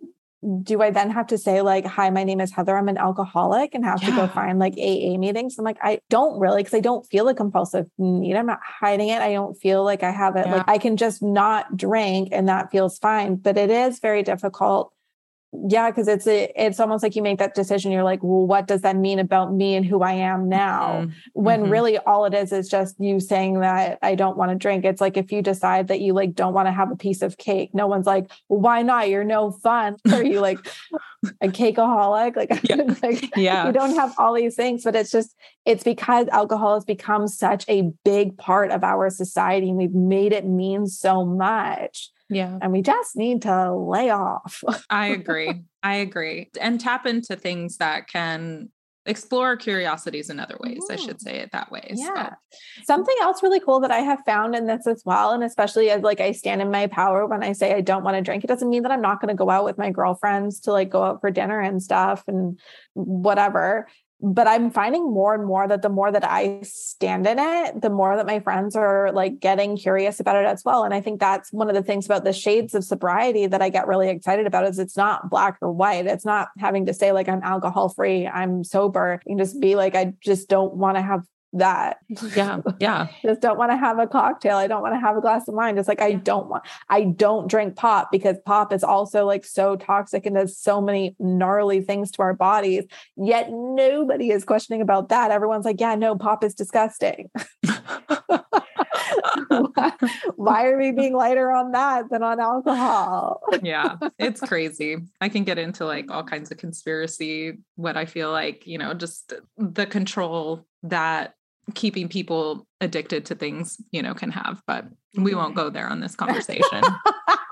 [0.62, 2.76] do I then have to say like, hi, my name is Heather.
[2.76, 4.10] I'm an alcoholic and have yeah.
[4.10, 5.58] to go find like AA meetings?
[5.58, 8.36] I'm like, I don't really, because I don't feel a compulsive need.
[8.36, 9.20] I'm not hiding it.
[9.20, 10.46] I don't feel like I have it.
[10.46, 10.56] Yeah.
[10.56, 13.36] Like I can just not drink and that feels fine.
[13.36, 14.92] But it is very difficult
[15.52, 18.66] yeah because it's a, it's almost like you make that decision you're like well what
[18.66, 21.10] does that mean about me and who i am now mm-hmm.
[21.32, 21.72] when mm-hmm.
[21.72, 25.00] really all it is is just you saying that i don't want to drink it's
[25.00, 27.70] like if you decide that you like don't want to have a piece of cake
[27.72, 30.58] no one's like well, why not you're no fun are you like
[31.40, 32.94] a cakeaholic like, yeah.
[33.02, 35.34] like yeah you don't have all these things but it's just
[35.64, 40.32] it's because alcohol has become such a big part of our society and we've made
[40.32, 42.58] it mean so much yeah.
[42.60, 44.62] And we just need to lay off.
[44.90, 45.62] I agree.
[45.82, 46.50] I agree.
[46.60, 48.70] And tap into things that can
[49.06, 50.82] explore curiosities in other ways.
[50.90, 51.06] I mm-hmm.
[51.06, 51.92] should say it that way.
[51.94, 52.30] Yeah.
[52.30, 52.84] So.
[52.84, 56.02] Something else really cool that I have found in this as well, and especially as
[56.02, 58.48] like I stand in my power when I say I don't want to drink, it
[58.48, 61.02] doesn't mean that I'm not going to go out with my girlfriends to like go
[61.02, 62.60] out for dinner and stuff and
[62.92, 63.86] whatever
[64.20, 67.90] but I'm finding more and more that the more that I stand in it, the
[67.90, 70.82] more that my friends are like getting curious about it as well.
[70.82, 73.68] And I think that's one of the things about the shades of sobriety that I
[73.68, 76.06] get really excited about is it's not black or white.
[76.06, 79.20] It's not having to say like I'm alcohol free, I'm sober.
[79.24, 81.22] Can just be like, I just don't want to have
[81.54, 81.98] that.
[82.34, 82.60] Yeah.
[82.78, 83.08] Yeah.
[83.22, 84.56] just don't want to have a cocktail.
[84.56, 85.76] I don't want to have a glass of wine.
[85.76, 89.76] Just like I don't want, I don't drink pop because pop is also like so
[89.76, 92.84] toxic and does so many gnarly things to our bodies.
[93.16, 95.30] Yet nobody is questioning about that.
[95.30, 97.30] Everyone's like, yeah, no, pop is disgusting.
[100.36, 103.40] why, are we being lighter on that than on alcohol?
[103.62, 104.96] yeah, it's crazy.
[105.20, 108.94] I can get into like all kinds of conspiracy, what I feel like, you know,
[108.94, 111.34] just the control that
[111.74, 116.00] keeping people addicted to things, you know, can have, but we won't go there on
[116.00, 116.82] this conversation.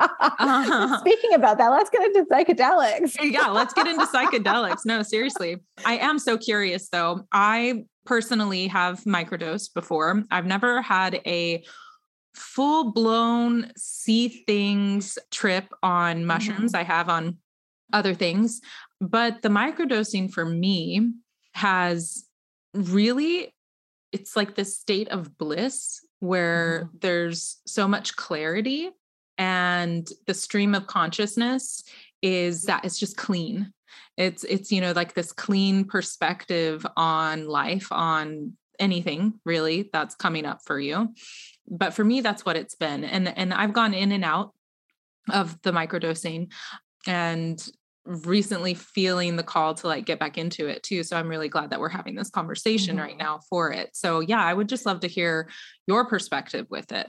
[0.01, 3.17] uh, Speaking about that, let's get into psychedelics.
[3.33, 4.85] yeah, let's get into psychedelics.
[4.85, 5.59] No, seriously.
[5.85, 7.27] I am so curious though.
[7.33, 10.23] I personally have microdosed before.
[10.31, 11.65] I've never had a
[12.35, 16.73] full blown see things trip on mushrooms.
[16.73, 16.81] Mm-hmm.
[16.81, 17.39] I have on
[17.93, 18.61] other things,
[19.01, 21.13] but the microdosing for me
[21.55, 22.27] has
[22.75, 23.55] really
[24.17, 26.97] it's like this state of bliss where mm-hmm.
[27.01, 28.91] there's so much clarity
[29.37, 31.85] and the stream of consciousness
[32.23, 33.75] is that it's just clean.
[34.17, 40.47] It's it's you know like this clean perspective on life on anything really that's coming
[40.47, 41.13] up for you.
[41.69, 43.05] But for me that's what it's been.
[43.05, 44.55] And and i've gone in and out
[45.31, 46.51] of the microdosing
[47.07, 47.59] and
[48.07, 51.03] recently feeling the call to like get back into it too.
[51.03, 53.05] So I'm really glad that we're having this conversation mm-hmm.
[53.05, 53.91] right now for it.
[53.95, 55.49] So yeah, I would just love to hear
[55.87, 57.09] your perspective with it.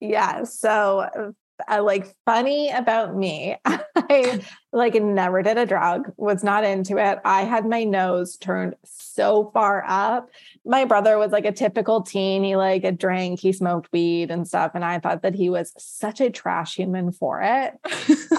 [0.00, 0.44] Yeah.
[0.44, 1.32] So
[1.68, 3.56] uh, like funny about me.
[3.64, 4.40] I
[4.72, 7.18] like never did a drug, was not into it.
[7.24, 10.28] I had my nose turned so far up.
[10.64, 12.44] My brother was like a typical teen.
[12.44, 14.72] He like a drink, he smoked weed and stuff.
[14.74, 17.74] And I thought that he was such a trash human for it.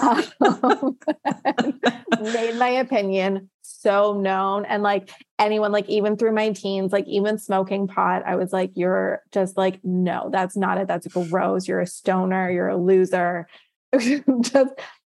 [0.00, 0.24] um,
[2.32, 4.64] made my opinion so known.
[4.64, 8.72] And like anyone, like even through my teens, like even smoking pot, I was like,
[8.74, 10.88] you're just like, no, that's not it.
[10.88, 11.68] That's gross.
[11.68, 12.50] You're a stoner.
[12.50, 13.46] You're a loser.
[13.98, 14.70] just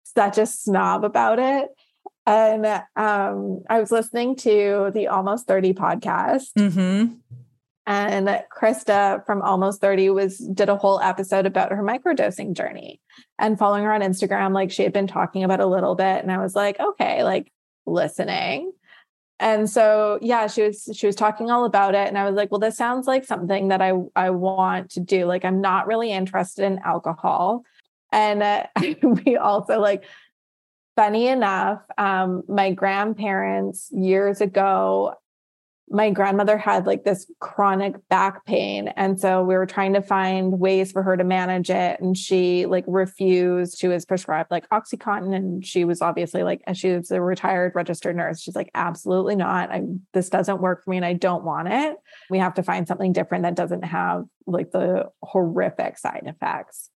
[0.04, 1.68] such a snob about it.
[2.26, 6.52] And um, I was listening to the Almost 30 podcast.
[6.58, 7.14] Mm-hmm.
[7.90, 13.00] And Krista from Almost 30 was did a whole episode about her microdosing journey.
[13.36, 16.22] And following her on Instagram, like she had been talking about a little bit.
[16.22, 17.50] And I was like, okay, like
[17.86, 18.70] listening.
[19.40, 22.06] And so yeah, she was she was talking all about it.
[22.06, 25.24] And I was like, well, this sounds like something that I I want to do.
[25.24, 27.64] Like I'm not really interested in alcohol.
[28.12, 28.66] And uh,
[29.02, 30.04] we also like
[30.94, 35.16] funny enough, um, my grandparents years ago,
[35.92, 38.88] my grandmother had like this chronic back pain.
[38.96, 42.00] And so we were trying to find ways for her to manage it.
[42.00, 43.76] And she like refused.
[43.76, 45.34] She was prescribed like Oxycontin.
[45.34, 49.34] And she was obviously like, as she was a retired registered nurse, she's like, absolutely
[49.34, 49.72] not.
[49.72, 49.82] I
[50.12, 51.96] this doesn't work for me and I don't want it.
[52.30, 56.90] We have to find something different that doesn't have like the horrific side effects.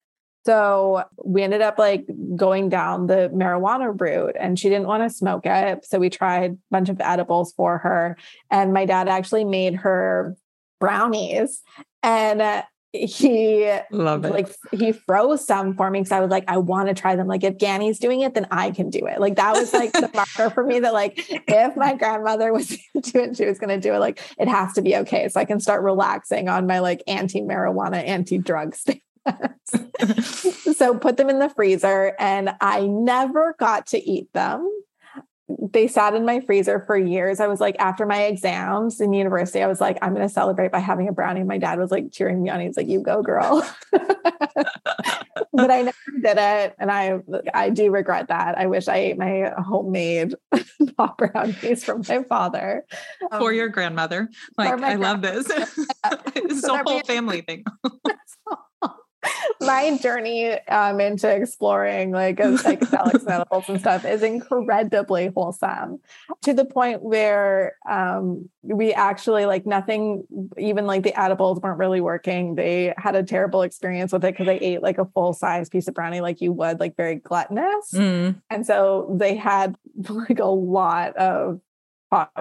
[0.45, 5.15] So we ended up like going down the marijuana route and she didn't want to
[5.15, 5.85] smoke it.
[5.85, 8.17] So we tried a bunch of edibles for her.
[8.51, 10.35] And my dad actually made her
[10.79, 11.61] brownies.
[12.01, 14.31] And uh, he love it.
[14.31, 17.27] Like he froze some for me because I was like, I want to try them.
[17.27, 19.19] Like if Ganny's doing it, then I can do it.
[19.19, 22.67] Like that was like the marker for me that like if my grandmother was
[23.01, 23.99] doing it, she was going to do it.
[23.99, 27.41] Like it has to be okay, so I can start relaxing on my like anti
[27.41, 29.01] marijuana, anti drug state.
[30.75, 34.69] so put them in the freezer and I never got to eat them.
[35.71, 37.39] They sat in my freezer for years.
[37.39, 40.71] I was like, after my exams in university, I was like, I'm going to celebrate
[40.71, 41.43] by having a brownie.
[41.43, 42.61] My dad was like cheering me on.
[42.61, 43.67] He's like, you go, girl.
[43.91, 46.75] but I never did it.
[46.79, 47.19] And I,
[47.53, 48.57] I do regret that.
[48.57, 50.33] I wish I ate my homemade
[50.97, 52.85] pop brownies from my father.
[53.29, 54.29] For um, your grandmother.
[54.57, 55.45] Like, I love this.
[56.35, 57.65] it's a whole family thing
[59.61, 65.99] my journey um, into exploring like psychedelics and edibles and stuff is incredibly wholesome
[66.41, 70.25] to the point where um, we actually like nothing
[70.57, 74.45] even like the edibles weren't really working they had a terrible experience with it because
[74.45, 77.91] they ate like a full size piece of brownie like you would like very gluttonous
[77.93, 78.35] mm.
[78.49, 79.75] and so they had
[80.09, 81.59] like a lot of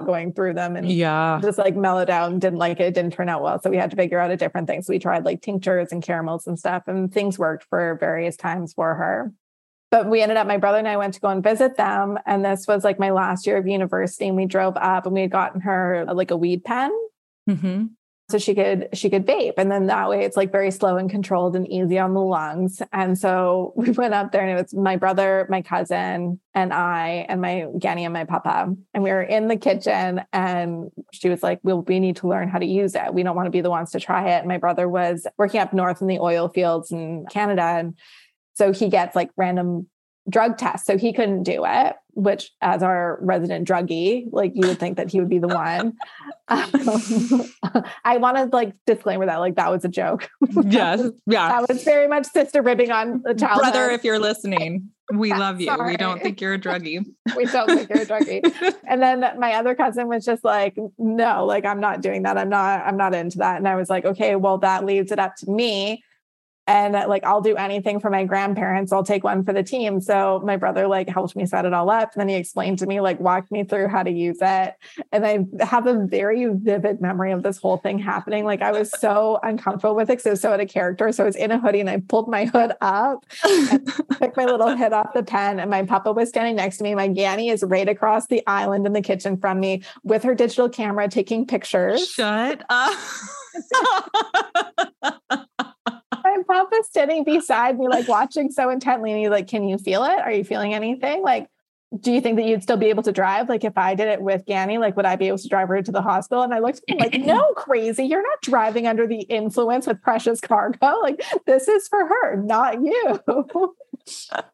[0.04, 1.38] going through them and yeah.
[1.42, 2.84] just like mellowed out and didn't like it.
[2.84, 3.60] it didn't turn out well.
[3.60, 4.82] So we had to figure out a different thing.
[4.82, 8.72] So we tried like tinctures and caramels and stuff and things worked for various times
[8.72, 9.32] for her.
[9.90, 12.44] But we ended up my brother and i went to go and visit them and
[12.44, 15.30] this was like my last year of university and we drove up and we had
[15.30, 16.90] gotten her like a weed pen.
[17.48, 17.84] Mm-hmm
[18.32, 19.54] so she could she could vape.
[19.58, 22.82] And then that way it's like very slow and controlled and easy on the lungs.
[22.92, 27.26] And so we went up there and it was my brother my cousin and i
[27.28, 28.74] and my ganny and my papa.
[28.94, 32.48] And we were in the kitchen and she was like well we need to learn
[32.48, 33.14] how to use it.
[33.14, 34.38] We don't want to be the ones to try it.
[34.38, 37.62] And my brother was working up north in the oil fields in canada.
[37.62, 37.96] And
[38.54, 39.88] so he gets like random
[40.28, 40.86] drug tests.
[40.86, 45.10] So he couldn't do it which as our resident druggie, like you would think that
[45.10, 45.94] he would be the one.
[46.48, 47.50] Um,
[48.04, 50.28] I want to like disclaimer that like that was a joke.
[50.64, 51.02] yes.
[51.26, 51.48] Yeah.
[51.48, 53.60] That was very much sister ribbing on the child.
[53.60, 55.66] Brother, if you're listening, we yeah, love you.
[55.66, 55.92] Sorry.
[55.92, 57.04] We don't think you're a druggie.
[57.36, 58.74] we don't think you're a druggie.
[58.86, 62.36] and then my other cousin was just like, no, like I'm not doing that.
[62.36, 63.56] I'm not, I'm not into that.
[63.56, 66.04] And I was like, okay, well, that leaves it up to me
[66.66, 68.92] and uh, like I'll do anything for my grandparents.
[68.92, 70.00] I'll take one for the team.
[70.00, 72.12] So my brother like helped me set it all up.
[72.14, 74.74] And then he explained to me, like walked me through how to use it.
[75.10, 78.44] And I have a very vivid memory of this whole thing happening.
[78.44, 81.10] Like I was so uncomfortable with it because it was so out of character.
[81.12, 83.86] So I was in a hoodie and I pulled my hood up and
[84.20, 85.58] took my little head off the pen.
[85.58, 86.94] And my papa was standing next to me.
[86.94, 90.68] My Ganny is right across the island in the kitchen from me with her digital
[90.68, 92.08] camera taking pictures.
[92.08, 92.96] Shut up.
[96.52, 99.12] papa's sitting beside me, like watching so intently.
[99.12, 100.18] And he's like, Can you feel it?
[100.18, 101.22] Are you feeling anything?
[101.22, 101.48] Like,
[102.00, 103.48] do you think that you'd still be able to drive?
[103.48, 105.82] Like, if I did it with Ganny, like, would I be able to drive her
[105.82, 106.42] to the hospital?
[106.42, 108.04] And I looked at him like, No, crazy.
[108.04, 111.00] You're not driving under the influence with precious cargo.
[111.02, 113.74] Like, this is for her, not you.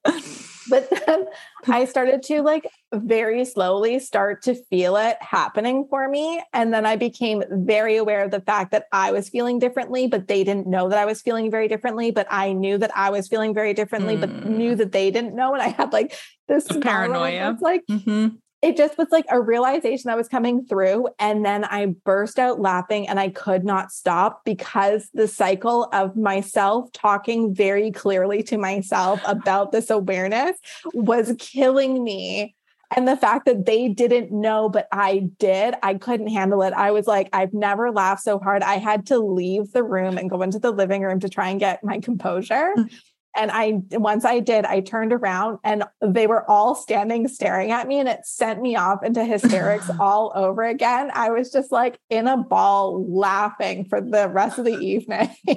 [0.69, 1.27] but then
[1.67, 6.43] I started to like very slowly start to feel it happening for me.
[6.53, 10.29] And then I became very aware of the fact that I was feeling differently, but
[10.29, 12.11] they didn't know that I was feeling very differently.
[12.11, 14.21] But I knew that I was feeling very differently, mm.
[14.21, 15.55] but knew that they didn't know.
[15.55, 16.15] And I had like
[16.47, 17.53] this paranoia.
[17.53, 21.09] It's like, mm-hmm it just was like a realization that was coming through.
[21.19, 26.17] And then I burst out laughing and I could not stop because the cycle of
[26.17, 30.57] myself talking very clearly to myself about this awareness
[30.93, 32.57] was killing me.
[32.97, 36.73] And the fact that they didn't know, but I did, I couldn't handle it.
[36.73, 38.63] I was like, I've never laughed so hard.
[38.63, 41.61] I had to leave the room and go into the living room to try and
[41.61, 42.73] get my composure.
[42.77, 42.91] Mm.
[43.37, 47.87] And I, once I did, I turned around and they were all standing staring at
[47.87, 51.11] me and it sent me off into hysterics all over again.
[51.15, 55.31] I was just like in a ball laughing for the rest of the evening.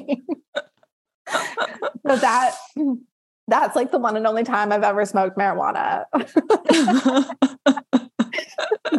[1.29, 2.55] so that,
[3.47, 6.05] that's like the one and only time I've ever smoked marijuana.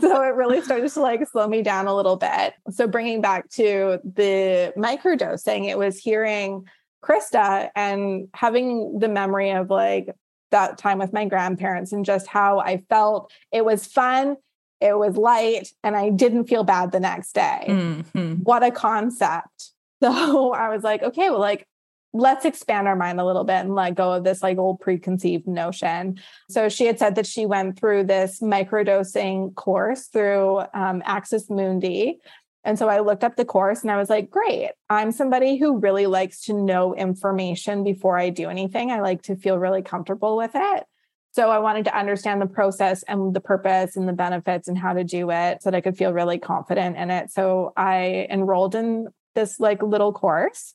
[0.00, 2.54] so it really started to like slow me down a little bit.
[2.70, 6.66] So bringing back to the microdosing, it was hearing
[7.02, 10.14] Krista and having the memory of like
[10.52, 13.32] that time with my grandparents and just how I felt.
[13.50, 14.36] It was fun,
[14.80, 17.64] it was light, and I didn't feel bad the next day.
[17.68, 18.34] Mm-hmm.
[18.42, 19.70] What a concept.
[20.02, 21.64] So I was like, okay, well, like,
[22.12, 25.46] let's expand our mind a little bit and let go of this like old preconceived
[25.46, 26.18] notion.
[26.50, 32.18] So she had said that she went through this microdosing course through um, Axis Mundi,
[32.64, 34.70] and so I looked up the course and I was like, great.
[34.88, 38.92] I'm somebody who really likes to know information before I do anything.
[38.92, 40.84] I like to feel really comfortable with it.
[41.32, 44.92] So I wanted to understand the process and the purpose and the benefits and how
[44.92, 47.30] to do it so that I could feel really confident in it.
[47.32, 50.74] So I enrolled in this like little course.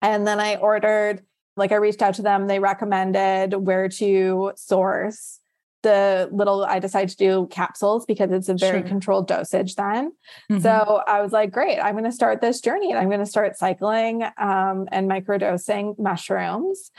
[0.00, 1.24] And then I ordered,
[1.56, 5.40] like I reached out to them, they recommended where to source
[5.88, 8.88] the little I decided to do capsules because it's a very sure.
[8.88, 10.12] controlled dosage then.
[10.50, 10.60] Mm-hmm.
[10.60, 13.26] So I was like, great, I'm going to start this journey and I'm going to
[13.26, 16.90] start cycling um, and microdosing mushrooms.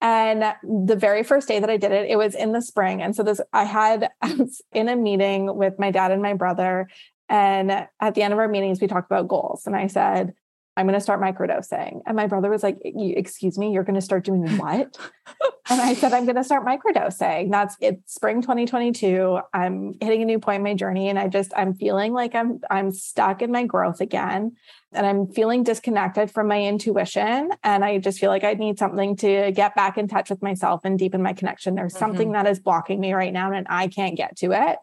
[0.00, 3.02] And the very first day that I did it, it was in the spring.
[3.02, 6.34] And so this I had I was in a meeting with my dad and my
[6.34, 6.88] brother.
[7.28, 7.70] And
[8.00, 9.66] at the end of our meetings, we talked about goals.
[9.66, 10.34] And I said,
[10.76, 12.02] I'm going to start microdosing.
[12.06, 14.98] And my brother was like, Excuse me, you're going to start doing what?
[15.70, 17.50] and I said, I'm going to start microdosing.
[17.50, 19.38] That's it's spring 2022.
[19.54, 21.08] I'm hitting a new point in my journey.
[21.08, 24.56] And I just, I'm feeling like I'm, I'm stuck in my growth again.
[24.92, 27.50] And I'm feeling disconnected from my intuition.
[27.64, 30.82] And I just feel like I need something to get back in touch with myself
[30.84, 31.74] and deepen my connection.
[31.74, 32.00] There's mm-hmm.
[32.00, 34.78] something that is blocking me right now and I can't get to it.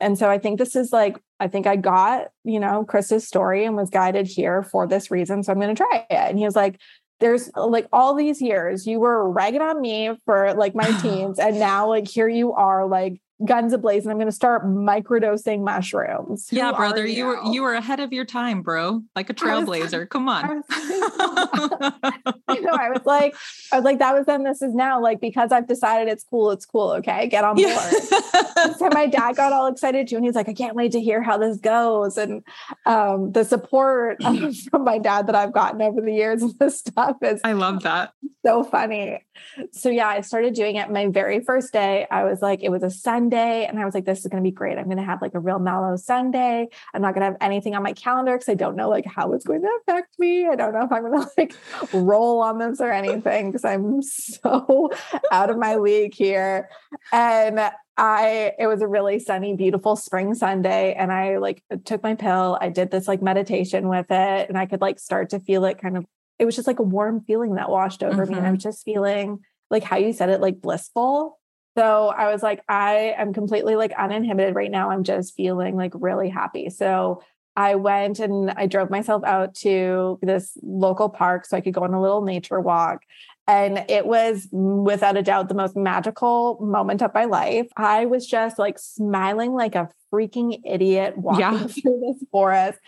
[0.00, 3.64] And so I think this is like, I think I got, you know, Krista's story
[3.64, 5.42] and was guided here for this reason.
[5.42, 6.14] So I'm going to try it.
[6.14, 6.80] And he was like,
[7.20, 11.38] there's like all these years you were ragging on me for like my teens.
[11.38, 15.62] And now, like, here you are, like, guns ablaze and I'm going to start microdosing
[15.62, 16.48] mushrooms.
[16.48, 19.02] Who yeah, brother, you, you were you were ahead of your time, bro.
[19.14, 20.00] Like a trailblazer.
[20.00, 20.62] Was, Come on.
[20.70, 22.72] I know.
[22.72, 23.34] I was like,
[23.72, 24.42] I was like, that was then.
[24.44, 25.00] This is now.
[25.00, 26.50] Like because I've decided it's cool.
[26.50, 26.92] It's cool.
[26.92, 27.68] Okay, get on board.
[27.68, 28.72] Yeah.
[28.72, 31.22] so my dad got all excited too, and he's like, I can't wait to hear
[31.22, 32.16] how this goes.
[32.16, 32.42] And
[32.86, 34.22] um, the support
[34.70, 37.40] from my dad that I've gotten over the years and this stuff is.
[37.44, 38.12] I love that.
[38.46, 39.26] So funny.
[39.72, 42.06] So yeah, I started doing it my very first day.
[42.12, 44.48] I was like, it was a Sunday, and I was like, this is going to
[44.48, 44.78] be great.
[44.78, 46.68] I'm going to have like a real mellow Sunday.
[46.94, 49.32] I'm not going to have anything on my calendar because I don't know like how
[49.32, 50.46] it's going to affect me.
[50.46, 51.56] I don't know if I'm going to like
[51.92, 54.90] roll on this or anything because I'm so
[55.32, 56.68] out of my league here.
[57.12, 57.58] And
[57.96, 62.58] I it was a really sunny, beautiful spring Sunday, and I like took my pill.
[62.60, 65.80] I did this like meditation with it, and I could like start to feel it
[65.80, 66.06] kind of
[66.38, 68.32] it was just like a warm feeling that washed over mm-hmm.
[68.32, 68.38] me.
[68.38, 71.38] And I was just feeling like how you said it, like blissful.
[71.76, 74.90] So I was like, I am completely like uninhibited right now.
[74.90, 76.70] I'm just feeling like really happy.
[76.70, 77.22] So
[77.54, 81.84] I went and I drove myself out to this local park so I could go
[81.84, 83.02] on a little nature walk.
[83.48, 87.68] And it was without a doubt the most magical moment of my life.
[87.76, 91.66] I was just like smiling like a freaking idiot walking yeah.
[91.66, 92.78] through this forest.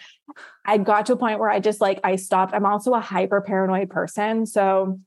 [0.65, 2.55] I got to a point where I just like, I stopped.
[2.55, 4.47] I'm also a hyper paranoid person.
[4.47, 4.99] So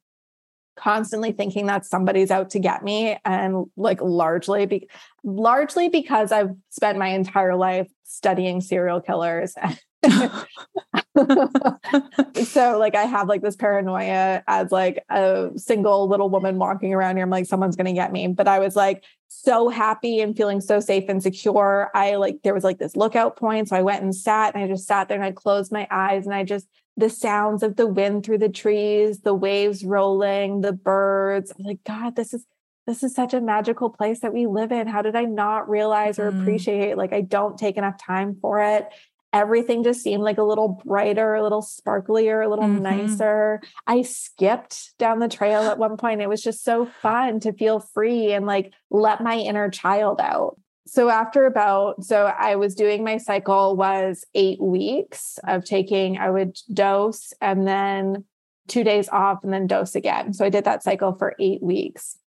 [0.77, 4.89] constantly thinking that somebody's out to get me and like largely be
[5.23, 9.55] largely because I've spent my entire life studying serial killers
[12.45, 17.17] so like I have like this paranoia as like a single little woman walking around
[17.17, 17.25] here.
[17.25, 18.27] I'm like, someone's gonna get me.
[18.27, 21.91] But I was like so happy and feeling so safe and secure.
[21.93, 23.69] I like there was like this lookout point.
[23.69, 26.25] So I went and sat and I just sat there and I closed my eyes
[26.25, 30.73] and I just the sounds of the wind through the trees, the waves rolling, the
[30.73, 31.51] birds.
[31.57, 32.45] I'm like, God, this is
[32.87, 34.87] this is such a magical place that we live in.
[34.87, 36.41] How did I not realize or mm.
[36.41, 36.97] appreciate?
[36.97, 38.87] Like, I don't take enough time for it
[39.33, 42.83] everything just seemed like a little brighter, a little sparklier, a little mm-hmm.
[42.83, 43.61] nicer.
[43.87, 46.21] I skipped down the trail at one point.
[46.21, 50.57] It was just so fun to feel free and like let my inner child out.
[50.87, 56.29] So after about so I was doing my cycle was 8 weeks of taking I
[56.29, 58.25] would dose and then
[58.67, 60.33] 2 days off and then dose again.
[60.33, 62.17] So I did that cycle for 8 weeks.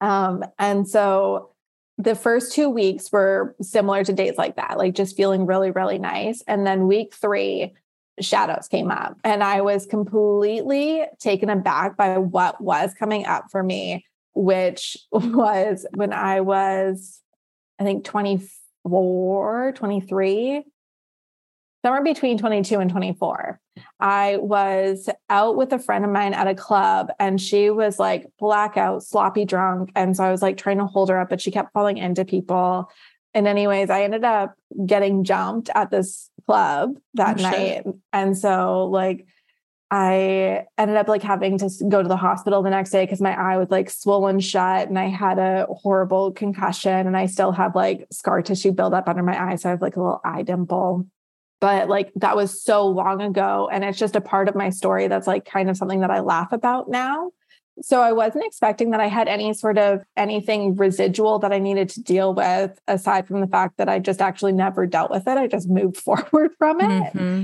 [0.00, 1.52] Um and so
[2.02, 5.98] the first two weeks were similar to days like that, like just feeling really, really
[5.98, 6.42] nice.
[6.46, 7.74] And then week three,
[8.20, 13.62] shadows came up, and I was completely taken aback by what was coming up for
[13.62, 17.20] me, which was when I was,
[17.78, 20.64] I think, 24, 23
[21.82, 23.60] somewhere between 22 and 24.
[23.98, 28.26] I was out with a friend of mine at a club and she was like
[28.38, 29.90] blackout, sloppy drunk.
[29.94, 32.24] And so I was like trying to hold her up, but she kept falling into
[32.24, 32.90] people.
[33.32, 34.54] And, anyways, I ended up
[34.84, 37.56] getting jumped at this club that oh, night.
[37.84, 37.86] Shit.
[38.12, 39.24] And so, like,
[39.88, 43.34] I ended up like having to go to the hospital the next day because my
[43.34, 47.74] eye was like swollen shut and I had a horrible concussion and I still have
[47.74, 49.56] like scar tissue build up under my eye.
[49.56, 51.06] So I have like a little eye dimple
[51.60, 55.08] but like that was so long ago and it's just a part of my story
[55.08, 57.30] that's like kind of something that I laugh about now.
[57.82, 61.88] So I wasn't expecting that I had any sort of anything residual that I needed
[61.90, 65.38] to deal with aside from the fact that I just actually never dealt with it.
[65.38, 67.14] I just moved forward from it.
[67.14, 67.42] Mm-hmm.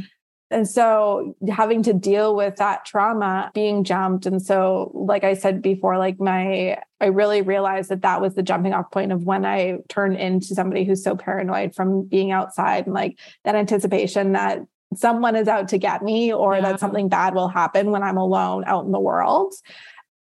[0.51, 4.27] And so having to deal with that trauma, being jumped.
[4.27, 8.45] And so, like I said before, like my, I really realized that that was the
[8.45, 12.87] jumping off point of when I turned into somebody who's so paranoid from being outside
[12.87, 14.61] and like that anticipation that
[14.95, 16.61] someone is out to get me or yeah.
[16.61, 19.53] that something bad will happen when I'm alone out in the world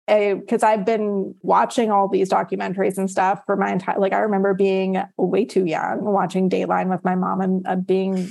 [0.06, 4.54] because I've been watching all these documentaries and stuff for my entire like I remember
[4.54, 8.28] being way too young watching Dateline with my mom and uh, being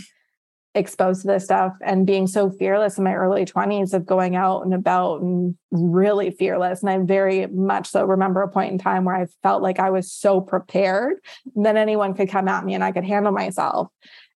[0.76, 4.62] exposed to this stuff and being so fearless in my early 20s of going out
[4.64, 6.82] and about and really fearless.
[6.82, 9.90] And I very much so remember a point in time where I felt like I
[9.90, 11.18] was so prepared
[11.56, 13.88] that anyone could come at me and I could handle myself.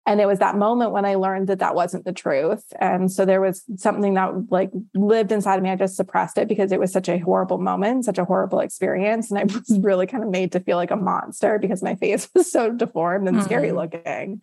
[0.06, 2.64] And it was that moment when I learned that that wasn't the truth.
[2.80, 5.70] And so there was something that like lived inside of me.
[5.70, 9.30] I just suppressed it because it was such a horrible moment, such a horrible experience.
[9.30, 12.30] And I was really kind of made to feel like a monster because my face
[12.36, 13.46] was so deformed and mm-hmm.
[13.46, 14.42] scary looking.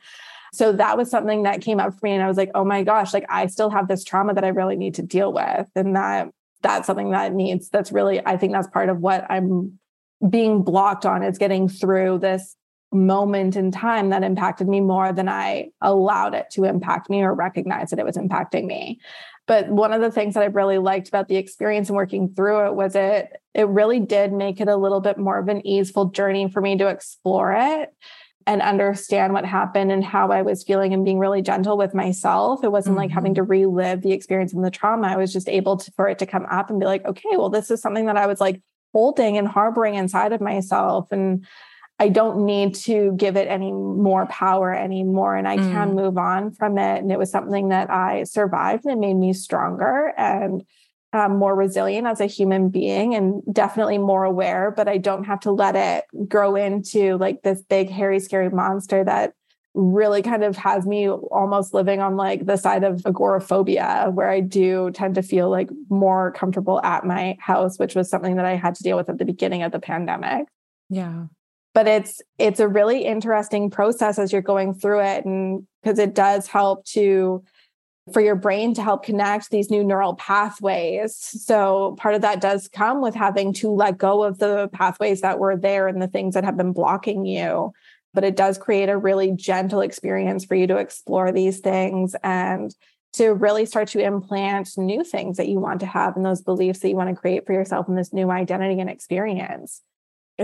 [0.55, 2.13] So that was something that came up for me.
[2.13, 4.49] And I was like, oh my gosh, like I still have this trauma that I
[4.49, 5.69] really need to deal with.
[5.75, 6.29] And that
[6.63, 9.79] that's something that needs, that's really, I think that's part of what I'm
[10.29, 12.57] being blocked on is getting through this
[12.91, 17.35] moment in time that impacted me more than I allowed it to impact me or
[17.35, 19.01] recognize that it was impacting me.
[19.47, 22.67] But one of the things that I really liked about the experience and working through
[22.69, 26.07] it was it it really did make it a little bit more of an easeful
[26.07, 27.91] journey for me to explore it
[28.47, 32.63] and understand what happened and how I was feeling and being really gentle with myself.
[32.63, 33.05] It wasn't mm-hmm.
[33.05, 33.51] like having to mm-hmm.
[33.51, 35.09] relive the experience and the trauma.
[35.09, 37.49] I was just able to, for it to come up and be like, okay, well,
[37.49, 38.61] this is something that I was like
[38.93, 41.09] holding and harboring inside of myself.
[41.11, 41.47] And
[41.99, 45.37] I don't need to give it any more power anymore.
[45.37, 45.73] And I mm.
[45.73, 46.99] can move on from it.
[47.03, 50.13] And it was something that I survived and it made me stronger.
[50.17, 50.65] And
[51.15, 55.41] um, more resilient as a human being and definitely more aware, but I don't have
[55.41, 59.35] to let it grow into like this big, hairy, scary monster that
[59.75, 64.41] really kind of has me almost living on like the side of agoraphobia, where I
[64.41, 68.57] do tend to feel like more comfortable at my house, which was something that I
[68.57, 70.47] had to deal with at the beginning of the pandemic.
[70.91, 71.27] Yeah.
[71.75, 76.15] But it's it's a really interesting process as you're going through it and because it
[76.15, 77.45] does help to
[78.13, 81.17] for your brain to help connect these new neural pathways.
[81.17, 85.39] So, part of that does come with having to let go of the pathways that
[85.39, 87.73] were there and the things that have been blocking you.
[88.13, 92.75] But it does create a really gentle experience for you to explore these things and
[93.15, 96.81] to really start to implant new things that you want to have and those beliefs
[96.81, 99.81] that you want to create for yourself in this new identity and experience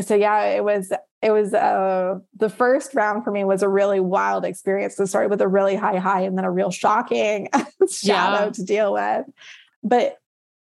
[0.01, 4.01] so yeah it was it was uh the first round for me was a really
[4.01, 4.97] wild experience.
[4.97, 7.49] To start with a really high high and then a real shocking
[7.91, 8.51] shadow yeah.
[8.51, 9.26] to deal with.
[9.82, 10.18] But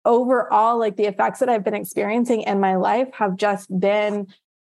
[0.05, 4.27] overall like the effects that i've been experiencing in my life have just been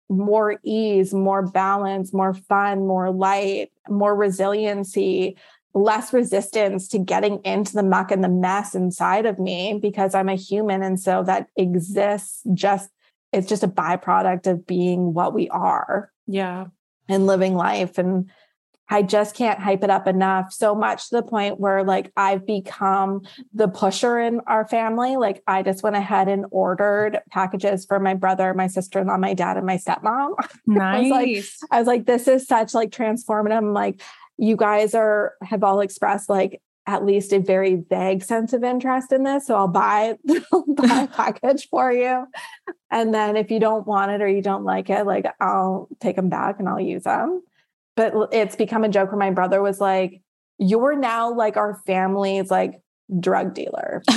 [0.08, 5.36] more ease more balance more fun more light more resiliency
[5.74, 10.28] less resistance to getting into the muck and the mess inside of me because i'm
[10.28, 10.82] a human.
[10.82, 12.90] And so that exists just
[13.34, 16.10] it's just a byproduct of being what we are.
[16.26, 16.66] Yeah.
[17.08, 17.98] And living life.
[17.98, 18.30] And
[18.88, 20.52] I just can't hype it up enough.
[20.52, 23.22] So much to the point where like I've become
[23.52, 25.16] the pusher in our family.
[25.16, 29.56] Like I just went ahead and ordered packages for my brother, my sister-in-law, my dad,
[29.56, 30.34] and my stepmom.
[30.66, 30.86] Nice.
[30.88, 33.56] I, was like, I was like, this is such like transformative.
[33.56, 34.02] I'm like,
[34.36, 39.12] you guys are have all expressed like at least a very vague sense of interest
[39.12, 39.46] in this.
[39.46, 40.16] So I'll buy,
[40.52, 42.26] I'll buy a package for you.
[42.90, 46.16] And then if you don't want it or you don't like it, like I'll take
[46.16, 47.42] them back and I'll use them.
[47.96, 50.20] But it's become a joke where my brother was like,
[50.58, 52.80] You're now like our family's like
[53.20, 54.02] drug dealer.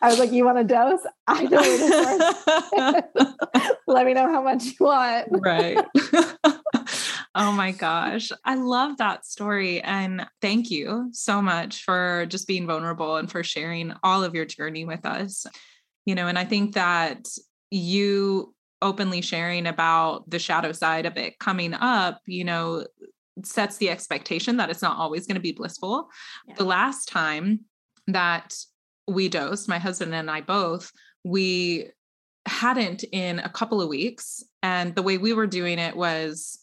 [0.00, 1.00] I was like, you want a dose?
[1.26, 5.26] I know where to Let me know how much you want.
[5.30, 5.84] right.
[7.38, 8.32] Oh my gosh.
[8.44, 9.80] I love that story.
[9.80, 14.44] And thank you so much for just being vulnerable and for sharing all of your
[14.44, 15.46] journey with us.
[16.04, 17.28] You know, and I think that
[17.70, 22.84] you openly sharing about the shadow side of it coming up, you know,
[23.44, 26.08] sets the expectation that it's not always going to be blissful.
[26.46, 26.54] Yeah.
[26.56, 27.60] The last time
[28.08, 28.56] that
[29.06, 30.90] we dosed, my husband and I both,
[31.24, 31.90] we
[32.46, 34.42] hadn't in a couple of weeks.
[34.62, 36.58] And the way we were doing it was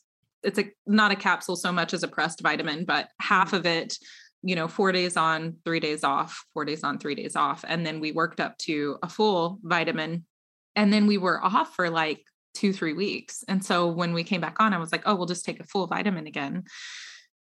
[0.45, 3.57] it's a not a capsule so much as a pressed vitamin, but half mm.
[3.57, 3.97] of it,
[4.43, 7.65] you know, four days on, three days off, four days on, three days off.
[7.67, 10.25] And then we worked up to a full vitamin.
[10.75, 12.21] And then we were off for like
[12.53, 13.43] two, three weeks.
[13.47, 15.65] And so when we came back on, I was like, oh, we'll just take a
[15.65, 16.63] full vitamin again.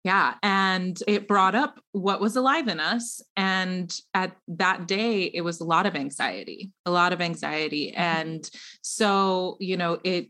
[0.02, 0.34] Yeah.
[0.42, 3.22] And it brought up what was alive in us.
[3.36, 7.90] And at that day, it was a lot of anxiety, a lot of anxiety.
[7.90, 8.00] Mm-hmm.
[8.00, 8.50] And
[8.82, 10.28] so, you know, it,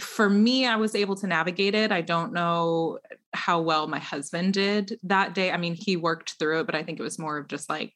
[0.00, 1.92] for me, I was able to navigate it.
[1.92, 2.98] I don't know
[3.32, 5.50] how well my husband did that day.
[5.50, 7.92] I mean, he worked through it, but I think it was more of just like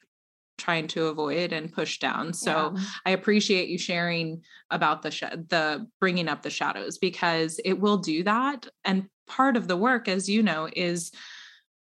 [0.57, 2.33] trying to avoid and push down.
[2.33, 2.85] So yeah.
[3.07, 7.99] I appreciate you sharing about the sh- the bringing up the shadows because it will
[7.99, 11.11] do that and part of the work, as you know, is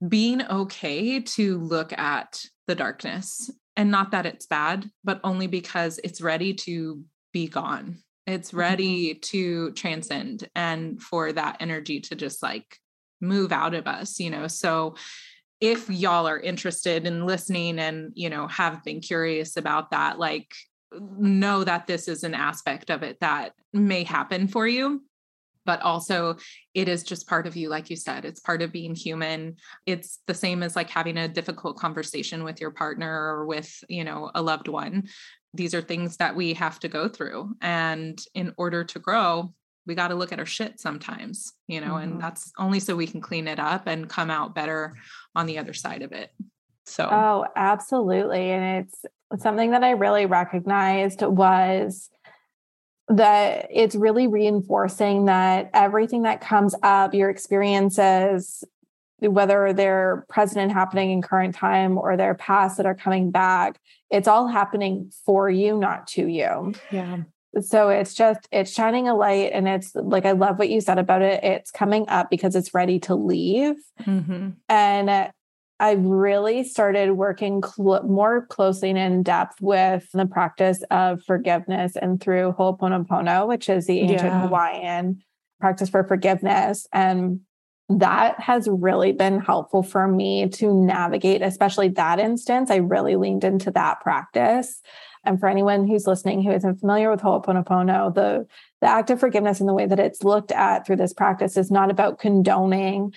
[0.07, 5.99] being okay to look at the darkness and not that it's bad, but only because
[6.05, 7.03] it's ready to
[7.33, 7.99] be gone.
[8.27, 8.59] It's mm-hmm.
[8.59, 12.79] ready to transcend and for that energy to just like
[13.21, 14.47] move out of us, you know.
[14.47, 14.97] So
[15.61, 20.55] if y'all are interested in listening and, you know, have been curious about that, like
[21.01, 25.03] know that this is an aspect of it that may happen for you
[25.65, 26.37] but also
[26.75, 29.57] it is just part of you like you said it's part of being human
[29.87, 34.05] it's the same as like having a difficult conversation with your partner or with you
[34.05, 35.05] know a loved one
[35.55, 39.53] these are things that we have to go through and in order to grow
[39.87, 42.13] we got to look at our shit sometimes you know mm-hmm.
[42.13, 44.95] and that's only so we can clean it up and come out better
[45.35, 46.31] on the other side of it
[46.85, 52.11] so oh absolutely and it's something that i really recognized was
[53.09, 58.65] that it's really reinforcing that everything that comes up, your experiences,
[59.21, 63.79] whether they're present and happening in current time or they're past that are coming back,
[64.11, 66.75] it's all happening for you, not to you.
[66.91, 67.19] Yeah.
[67.61, 69.53] So it's just, it's shining a light.
[69.53, 71.45] And it's like, I love what you said about it.
[71.45, 73.77] It's coming up because it's ready to leave.
[74.03, 74.51] Mm-hmm.
[74.69, 75.31] And
[75.81, 81.97] I really started working cl- more closely and in depth with the practice of forgiveness
[81.97, 84.43] and through Ho'oponopono, which is the ancient yeah.
[84.43, 85.23] Hawaiian
[85.61, 86.87] practice for forgiveness.
[86.93, 87.41] And
[87.89, 92.71] that has really been helpful for me to navigate, especially that instance.
[92.71, 94.81] I really leaned into that practice.
[95.25, 98.47] And for anyone who's listening who isn't familiar with Ho'oponopono, the,
[98.81, 101.71] the act of forgiveness and the way that it's looked at through this practice is
[101.71, 103.15] not about condoning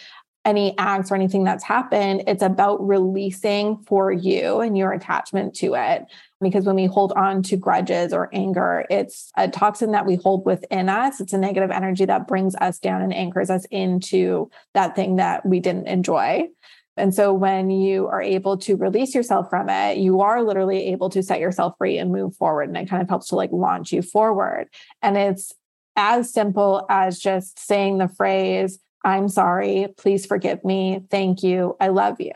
[0.48, 2.24] any acts or anything that's happened.
[2.26, 6.06] It's about releasing for you and your attachment to it.
[6.40, 10.46] Because when we hold on to grudges or anger, it's a toxin that we hold
[10.46, 11.20] within us.
[11.20, 15.46] It's a negative energy that brings us down and anchors us into that thing that
[15.46, 16.48] we didn't enjoy.
[16.96, 21.10] And so when you are able to release yourself from it, you are literally able
[21.10, 22.70] to set yourself free and move forward.
[22.70, 24.68] And it kind of helps to like launch you forward.
[25.02, 25.54] And it's
[25.98, 29.88] as simple as just saying the phrase, I'm sorry.
[29.98, 31.02] Please forgive me.
[31.10, 31.76] Thank you.
[31.80, 32.34] I love you.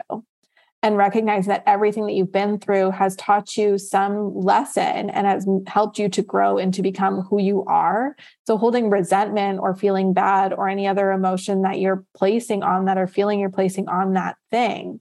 [0.84, 5.46] And recognize that everything that you've been through has taught you some lesson and has
[5.68, 8.16] helped you to grow and to become who you are.
[8.48, 12.98] So, holding resentment or feeling bad or any other emotion that you're placing on that
[12.98, 14.98] or feeling you're placing on that thing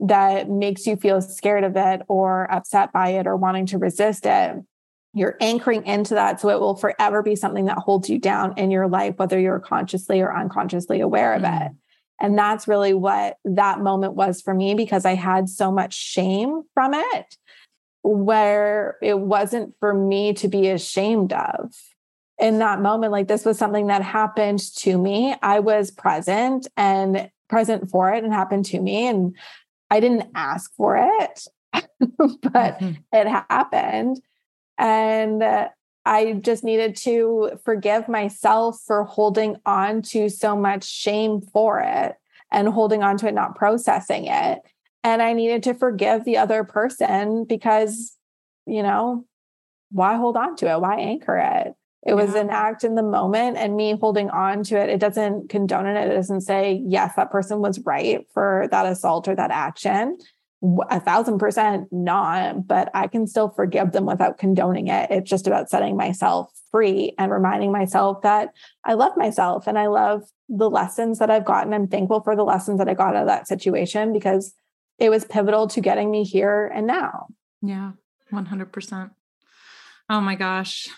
[0.00, 4.26] that makes you feel scared of it or upset by it or wanting to resist
[4.26, 4.56] it
[5.14, 6.40] you're anchoring into that.
[6.40, 9.60] So it will forever be something that holds you down in your life whether you're
[9.60, 11.66] consciously or unconsciously aware of mm.
[11.66, 11.72] it
[12.20, 16.62] and that's really what that moment was for me because i had so much shame
[16.74, 17.36] from it
[18.02, 21.72] where it wasn't for me to be ashamed of.
[22.38, 25.34] In that moment like this was something that happened to me.
[25.42, 29.36] I was present and present for it and happened to me and
[29.90, 32.92] i didn't ask for it but mm-hmm.
[33.12, 34.18] it happened
[34.78, 35.68] and uh,
[36.04, 42.16] I just needed to forgive myself for holding on to so much shame for it
[42.50, 44.60] and holding on to it, not processing it.
[45.04, 48.16] And I needed to forgive the other person because,
[48.66, 49.24] you know,
[49.90, 50.80] why hold on to it?
[50.80, 51.74] Why anchor it?
[52.04, 55.50] It was an act in the moment, and me holding on to it, it doesn't
[55.50, 56.10] condone it.
[56.10, 60.18] It doesn't say, yes, that person was right for that assault or that action.
[60.90, 65.10] A thousand percent not, but I can still forgive them without condoning it.
[65.10, 68.50] It's just about setting myself free and reminding myself that
[68.84, 71.74] I love myself and I love the lessons that I've gotten.
[71.74, 74.54] I'm thankful for the lessons that I got out of that situation because
[74.98, 77.26] it was pivotal to getting me here and now.
[77.60, 77.92] Yeah,
[78.32, 79.10] 100%.
[80.08, 80.88] Oh my gosh.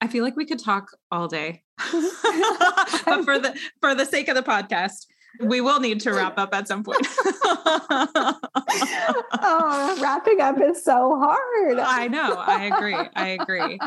[0.00, 1.62] I feel like we could talk all day.
[1.80, 3.04] Mm-hmm.
[3.04, 5.06] but for the for the sake of the podcast,
[5.40, 7.06] we will need to wrap up at some point.
[9.42, 11.78] oh, wrapping up is so hard.
[11.78, 12.36] I know.
[12.36, 13.08] I agree.
[13.14, 13.78] I agree.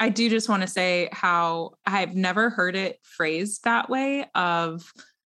[0.00, 4.92] I do just want to say how I've never heard it phrased that way of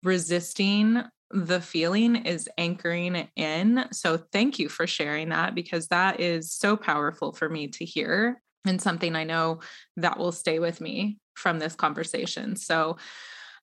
[0.03, 3.85] resisting the feeling is anchoring in.
[3.93, 8.43] So thank you for sharing that because that is so powerful for me to hear
[8.67, 9.61] and something I know
[9.97, 12.57] that will stay with me from this conversation.
[12.57, 12.97] So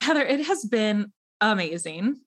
[0.02, 1.12] Heather, it has been
[1.42, 2.18] amazing.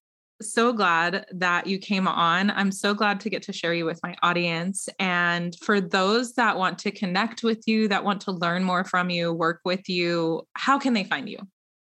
[0.43, 2.51] So glad that you came on.
[2.51, 4.89] I'm so glad to get to share you with my audience.
[4.99, 9.11] And for those that want to connect with you, that want to learn more from
[9.11, 11.41] you, work with you, how can they find you?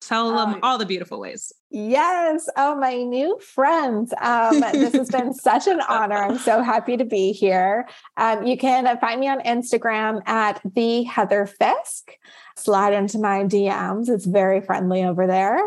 [0.08, 1.52] Tell them oh, all the beautiful ways.
[1.72, 2.48] Yes.
[2.56, 4.14] Oh, my new friends.
[4.22, 6.16] Um, this has been such an honor.
[6.16, 7.88] I'm so happy to be here.
[8.16, 12.12] Um, you can find me on Instagram at the Heather Fisk.
[12.56, 14.08] Slide into my DMs.
[14.08, 15.60] It's very friendly over there.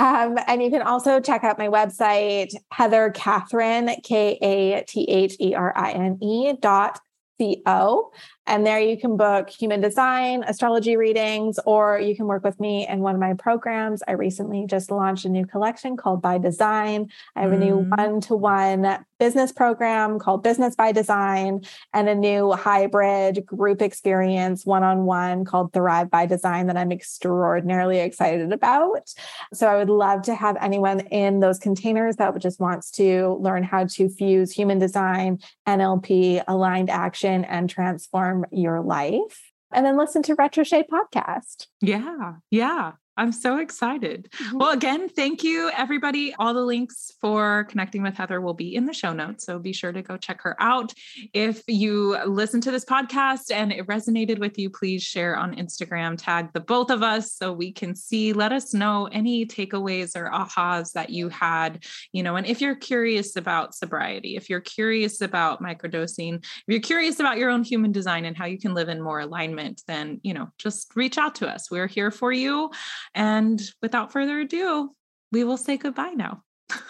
[0.00, 5.36] Um, and you can also check out my website, Heather Katherine, K A T H
[5.38, 6.98] E R I N E dot
[7.38, 8.10] C O.
[8.46, 12.86] And there you can book human design, astrology readings, or you can work with me
[12.88, 14.02] in one of my programs.
[14.08, 17.10] I recently just launched a new collection called By Design.
[17.36, 17.54] I have mm.
[17.54, 21.60] a new one to one business program called Business by Design
[21.92, 26.90] and a new hybrid group experience one on one called Thrive by Design that I'm
[26.90, 29.12] extraordinarily excited about.
[29.52, 33.62] So I would love to have anyone in those containers that just wants to learn
[33.62, 35.38] how to fuse human design,
[35.68, 41.66] NLP, aligned action, and transform your life and then listen to Retroshade podcast.
[41.80, 42.34] Yeah.
[42.50, 42.92] Yeah.
[43.20, 44.30] I'm so excited.
[44.32, 44.58] Mm-hmm.
[44.58, 46.34] Well, again, thank you, everybody.
[46.38, 49.44] All the links for connecting with Heather will be in the show notes.
[49.44, 50.94] So be sure to go check her out.
[51.34, 56.16] If you listen to this podcast and it resonated with you, please share on Instagram,
[56.16, 58.32] tag the both of us so we can see.
[58.32, 62.74] Let us know any takeaways or ahas that you had, you know, and if you're
[62.74, 67.92] curious about sobriety, if you're curious about microdosing, if you're curious about your own human
[67.92, 71.34] design and how you can live in more alignment, then, you know, just reach out
[71.34, 71.70] to us.
[71.70, 72.70] We're here for you.
[73.14, 74.90] And without further ado,
[75.32, 76.42] we will say goodbye now.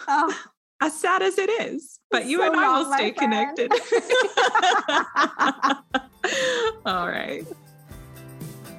[0.08, 0.34] Oh.
[0.80, 3.70] as sad as it is, but you so and I will stay connected.
[6.86, 7.46] All right.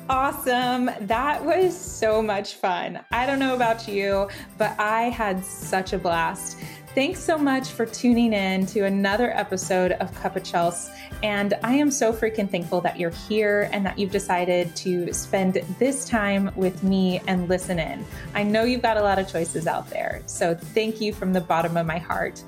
[0.09, 0.89] Awesome.
[1.01, 2.99] That was so much fun.
[3.11, 4.27] I don't know about you,
[4.57, 6.57] but I had such a blast.
[6.93, 10.93] Thanks so much for tuning in to another episode of Cup of Chels.
[11.23, 15.53] And I am so freaking thankful that you're here and that you've decided to spend
[15.79, 18.05] this time with me and listen in.
[18.33, 20.21] I know you've got a lot of choices out there.
[20.25, 22.43] So thank you from the bottom of my heart.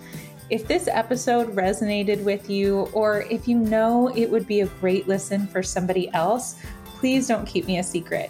[0.49, 5.07] If this episode resonated with you, or if you know it would be a great
[5.07, 8.29] listen for somebody else, please don't keep me a secret.